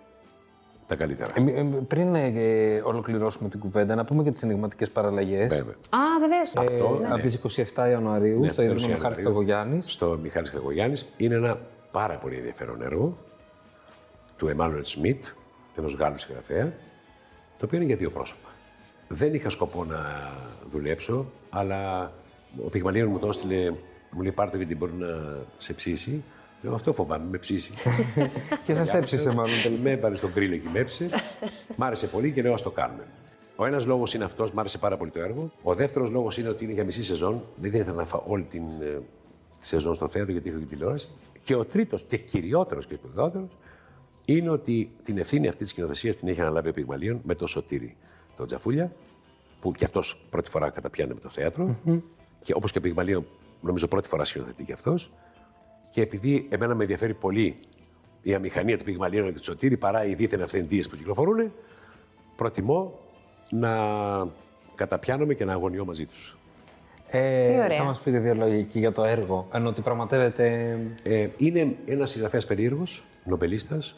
τα 0.87 0.96
καλύτερα. 0.96 1.28
Ε, 1.35 1.61
ε, 1.61 1.62
πριν 1.88 2.14
ε, 2.14 2.80
ολοκληρώσουμε 2.85 3.48
την 3.48 3.61
κουβέντα, 3.61 3.94
να 3.94 4.04
πούμε 4.04 4.22
και 4.22 4.30
τις 4.30 4.42
ενηγματικές 4.42 4.90
παραλλαγές. 4.90 5.48
Βέβαια. 5.48 5.74
Α, 5.90 5.98
βεβαίως. 6.20 6.56
Αυτό, 6.56 6.98
ναι. 7.00 7.06
Από 7.12 7.22
τις 7.22 7.35
27 7.74 7.88
Ιανουαρίου, 7.90 8.40
Ναι, 8.40 8.48
στο 8.48 8.62
τέλος 8.62 8.83
Ίδρυμα 8.83 8.96
Μιχάλης 8.96 9.18
Ιανουαρίου, 9.18 9.24
Καγωγιάννη. 9.24 9.83
Στο 9.83 10.18
Μιχάλης 10.22 10.50
Καγωγιάννης. 10.50 11.06
Είναι 11.16 11.35
ένα 11.35 11.61
πάρα 11.90 12.18
πολύ 12.18 12.37
ενδιαφέρον 12.37 12.83
έργο 12.83 13.16
του 14.37 14.48
Εμμάνουελ 14.48 14.85
Σμιτ, 14.85 15.24
ενός 15.76 15.94
Γάλλου 15.94 16.18
συγγραφέα, 16.18 16.72
το 17.59 17.64
οποίο 17.64 17.76
είναι 17.78 17.87
για 17.87 17.96
δύο 17.96 18.11
πρόσωπα. 18.11 18.48
Δεν 19.09 19.35
είχα 19.35 19.50
σκοπό 19.50 19.85
να 19.85 19.98
δουλέψω, 20.68 21.26
αλλά 21.50 22.12
ο 22.64 22.68
Πυγμαλίων 22.68 23.08
μου 23.08 23.18
το 23.18 23.28
έστειλε, 23.28 23.70
μου 24.10 24.22
λέει 24.22 24.32
πάρτε 24.32 24.56
γιατί 24.56 24.76
μπορεί 24.76 24.92
να 24.92 25.06
σε 25.58 25.72
ψήσει. 25.72 26.22
Λέω 26.62 26.74
αυτό 26.74 26.92
φοβάμαι, 26.92 27.24
με 27.30 27.38
ψήσει. 27.38 27.72
και 28.64 28.74
σας 28.74 28.94
έψησε 28.94 29.32
μάλλον 29.32 29.62
τελικά. 29.62 29.82
με 29.82 29.90
έβαλε 29.90 30.16
στον 30.16 30.30
γκρίλ 30.30 30.50
και 30.50 30.68
με 30.72 30.78
έψησε. 30.78 31.08
Μ' 31.76 31.82
άρεσε 31.82 32.06
πολύ 32.06 32.32
και 32.32 32.42
λέω 32.42 32.54
ας 32.54 32.62
το 32.62 32.70
κάνουμε. 32.70 33.06
Ο 33.56 33.66
ένας 33.66 33.86
λόγος 33.86 34.14
είναι 34.14 34.24
αυτός, 34.24 34.52
μ' 34.52 34.58
άρεσε 34.58 34.78
πάρα 34.78 34.96
πολύ 34.96 35.10
το 35.10 35.20
έργο. 35.20 35.52
Ο 35.62 35.74
δεύτερος 35.74 36.10
λόγος 36.10 36.38
είναι 36.38 36.48
ότι 36.48 36.64
είναι 36.64 36.72
για 36.72 36.84
μισή 36.84 37.04
σεζόν. 37.04 37.42
Δεν 37.56 37.72
ήθελα 37.72 37.92
να 37.92 38.04
φάω 38.04 38.22
όλη 38.26 38.42
την 38.42 38.62
ε, 38.80 39.00
τη 39.60 39.66
σεζόν 39.66 39.94
στο 39.94 40.08
θέατρο 40.08 40.32
γιατί 40.32 40.50
έχω 40.50 40.58
και 40.58 40.64
τηλεόραση. 40.64 41.08
Και 41.42 41.54
ο 41.54 41.64
τρίτος 41.64 42.02
και 42.02 42.16
κυριότερος 42.16 42.86
και 42.86 42.94
σπουδαιότερος 42.94 43.56
είναι 44.24 44.50
ότι 44.50 44.90
την 45.02 45.18
ευθύνη 45.18 45.48
αυτή 45.48 45.62
της 45.62 45.70
σκηνοθεσίας 45.70 46.16
την 46.16 46.28
έχει 46.28 46.40
αναλάβει 46.40 46.68
ο 46.68 46.72
Πυγμαλίων 46.72 47.20
με 47.24 47.34
το 47.34 47.46
Σωτήρι 47.46 47.96
τον 48.36 48.46
Τζαφούλια, 48.46 48.92
που 49.60 49.72
κι 49.72 49.84
αυτός 49.84 50.20
πρώτη 50.30 50.50
φορά 50.50 50.70
καταπιάνει 50.70 51.14
με 51.14 51.20
το 51.20 51.28
θεατρο 51.28 51.76
Και 52.42 52.53
όπως 52.57 52.72
και 52.72 52.79
ο 52.79 52.81
Πυγμαλίων, 52.81 53.26
νομίζω 53.61 53.87
πρώτη 53.87 54.09
φορά 54.09 54.24
σκηνοθετεί 54.24 54.64
κι 54.64 54.72
αυτός. 54.72 55.12
Και 55.90 56.00
επειδή 56.00 56.46
εμένα 56.50 56.74
με 56.74 56.83
ενδιαφέρει 56.83 57.14
πολύ 57.14 57.57
η 58.22 58.35
αμηχανία 58.35 58.79
του 58.79 58.85
Πυγμαλίων 58.85 59.26
και 59.33 59.38
του 59.38 59.44
Σωτήρη 59.44 59.76
παρά 59.76 60.05
οι 60.05 60.14
δίθεν 60.14 60.42
αυθεντίε 60.42 60.83
που 60.90 60.96
κυκλοφορούν, 60.96 61.53
προτιμώ 62.37 62.98
να 63.50 63.76
καταπιάνομαι 64.74 65.35
και 65.35 65.44
να 65.44 65.53
αγωνιώ 65.53 65.85
μαζί 65.85 66.07
τους. 66.07 66.37
Ε, 67.07 67.46
Τι 67.46 67.61
ωραία. 67.61 67.79
θα 67.79 67.85
μας 67.85 68.00
πείτε 68.00 68.18
δύο 68.18 68.35
λόγια 68.35 68.59
εκεί 68.59 68.79
για 68.79 68.92
το 68.92 69.05
έργο. 69.05 69.48
Ενώ 69.53 69.68
ότι 69.68 69.83
πραγματεύεται. 69.83 70.76
Ε, 71.03 71.29
είναι 71.37 71.76
ένας 71.87 72.11
συγγραφέας 72.11 72.46
περίεργος, 72.46 73.05
νομπελίστας, 73.24 73.94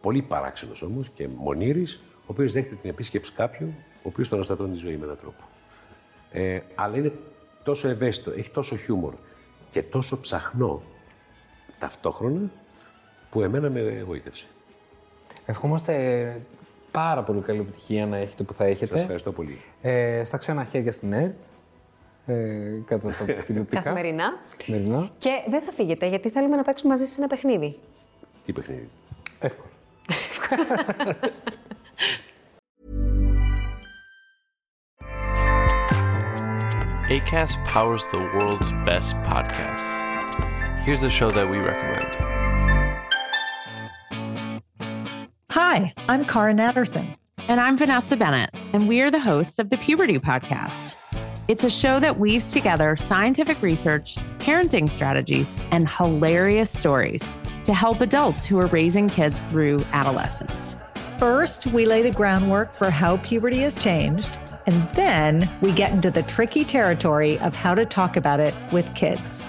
πολύ 0.00 0.22
παράξενος 0.22 0.82
όμως 0.82 1.08
και 1.08 1.28
μονήρης, 1.36 2.00
ο 2.14 2.24
οποίος 2.26 2.52
δέχεται 2.52 2.74
την 2.74 2.90
επίσκεψη 2.90 3.32
κάποιου, 3.32 3.74
ο 3.96 4.00
οποίος 4.02 4.28
τον 4.28 4.36
αναστατώνει 4.38 4.72
τη 4.72 4.78
ζωή 4.78 4.96
με 4.96 5.04
έναν 5.04 5.16
τρόπο. 5.16 5.44
Ε, 6.32 6.60
αλλά 6.74 6.96
είναι 6.96 7.12
τόσο 7.62 7.88
ευαίσθητο, 7.88 8.30
έχει 8.30 8.50
τόσο 8.50 8.76
χιούμορ 8.76 9.14
και 9.70 9.82
τόσο 9.82 10.20
ψαχνό 10.20 10.82
ταυτόχρονα 11.78 12.50
που 13.30 13.40
εμένα 13.42 13.70
με 13.70 13.80
εγωίτευσε. 13.80 14.46
Ευχόμαστε 15.46 16.40
πάρα 16.90 17.22
πολύ 17.22 17.40
καλή 17.40 17.60
επιτυχία 17.60 18.06
να 18.06 18.16
έχετε 18.16 18.42
που 18.42 18.52
θα 18.54 18.64
έχετε. 18.64 18.90
Σας 18.90 19.00
ευχαριστώ 19.00 19.32
πολύ. 19.32 19.60
Ε, 19.82 20.24
στα 20.24 20.36
ξένα 20.36 20.64
χέρια 20.64 20.92
στην 20.92 21.12
ΕΡΤ. 21.12 21.38
ε, 22.26 22.60
κατά 22.86 23.08
τα 23.08 23.24
τηλεοπτικά. 23.46 23.82
Καθημερινά. 23.82 24.38
Καθημερινά. 24.56 25.08
Και 25.18 25.30
δεν 25.48 25.62
θα 25.62 25.72
φύγετε, 25.72 26.06
γιατί 26.06 26.30
θέλουμε 26.30 26.56
να 26.56 26.62
παίξουμε 26.62 26.92
μαζί 26.92 27.06
σε 27.06 27.14
ένα 27.18 27.26
παιχνίδι. 27.28 27.78
Τι 28.44 28.52
παιχνίδι; 28.52 28.88
Εύκολο. 29.40 29.70
ACAST 37.12 37.62
powers 37.66 38.06
the 38.06 38.16
world's 38.16 38.72
best 38.86 39.14
podcasts. 39.16 40.78
Here's 40.78 41.02
a 41.02 41.10
show 41.10 41.30
that 41.30 41.46
we 41.46 41.58
recommend. 41.58 42.16
Hi, 45.50 45.92
I'm 46.08 46.24
Cara 46.24 46.54
Natterson. 46.54 47.14
And 47.48 47.60
I'm 47.60 47.76
Vanessa 47.76 48.16
Bennett, 48.16 48.48
and 48.72 48.88
we 48.88 49.02
are 49.02 49.10
the 49.10 49.20
hosts 49.20 49.58
of 49.58 49.68
the 49.68 49.76
Puberty 49.76 50.18
Podcast. 50.18 50.94
It's 51.48 51.64
a 51.64 51.68
show 51.68 52.00
that 52.00 52.18
weaves 52.18 52.50
together 52.50 52.96
scientific 52.96 53.60
research, 53.60 54.14
parenting 54.38 54.88
strategies, 54.88 55.54
and 55.70 55.86
hilarious 55.86 56.70
stories 56.70 57.22
to 57.64 57.74
help 57.74 58.00
adults 58.00 58.46
who 58.46 58.58
are 58.58 58.68
raising 58.68 59.10
kids 59.10 59.38
through 59.50 59.80
adolescence. 59.92 60.76
First, 61.18 61.66
we 61.66 61.84
lay 61.84 62.00
the 62.00 62.10
groundwork 62.10 62.72
for 62.72 62.88
how 62.88 63.18
puberty 63.18 63.58
has 63.58 63.74
changed, 63.74 64.38
and 64.66 64.88
then 64.94 65.50
we 65.60 65.72
get 65.72 65.92
into 65.92 66.10
the 66.10 66.22
tricky 66.22 66.64
territory 66.64 67.38
of 67.40 67.54
how 67.54 67.74
to 67.74 67.84
talk 67.84 68.16
about 68.16 68.40
it 68.40 68.54
with 68.72 68.92
kids. 68.94 69.42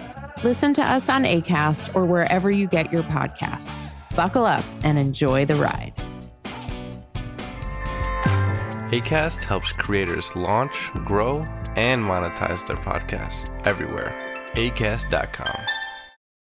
Listen 0.43 0.73
to 0.73 0.83
us 0.83 1.09
on 1.09 1.23
ACAST 1.23 1.95
or 1.95 2.05
wherever 2.05 2.51
you 2.51 2.67
get 2.67 2.91
your 2.91 3.03
podcasts. 3.03 3.81
Buckle 4.15 4.45
up 4.45 4.63
and 4.83 4.97
enjoy 4.97 5.45
the 5.45 5.55
ride. 5.55 5.93
ACAST 8.91 9.43
helps 9.43 9.71
creators 9.71 10.35
launch, 10.35 10.91
grow, 11.05 11.39
and 11.75 12.03
monetize 12.03 12.65
their 12.67 12.77
podcasts 12.77 13.49
everywhere. 13.65 14.13
ACAST.com. 14.53 15.82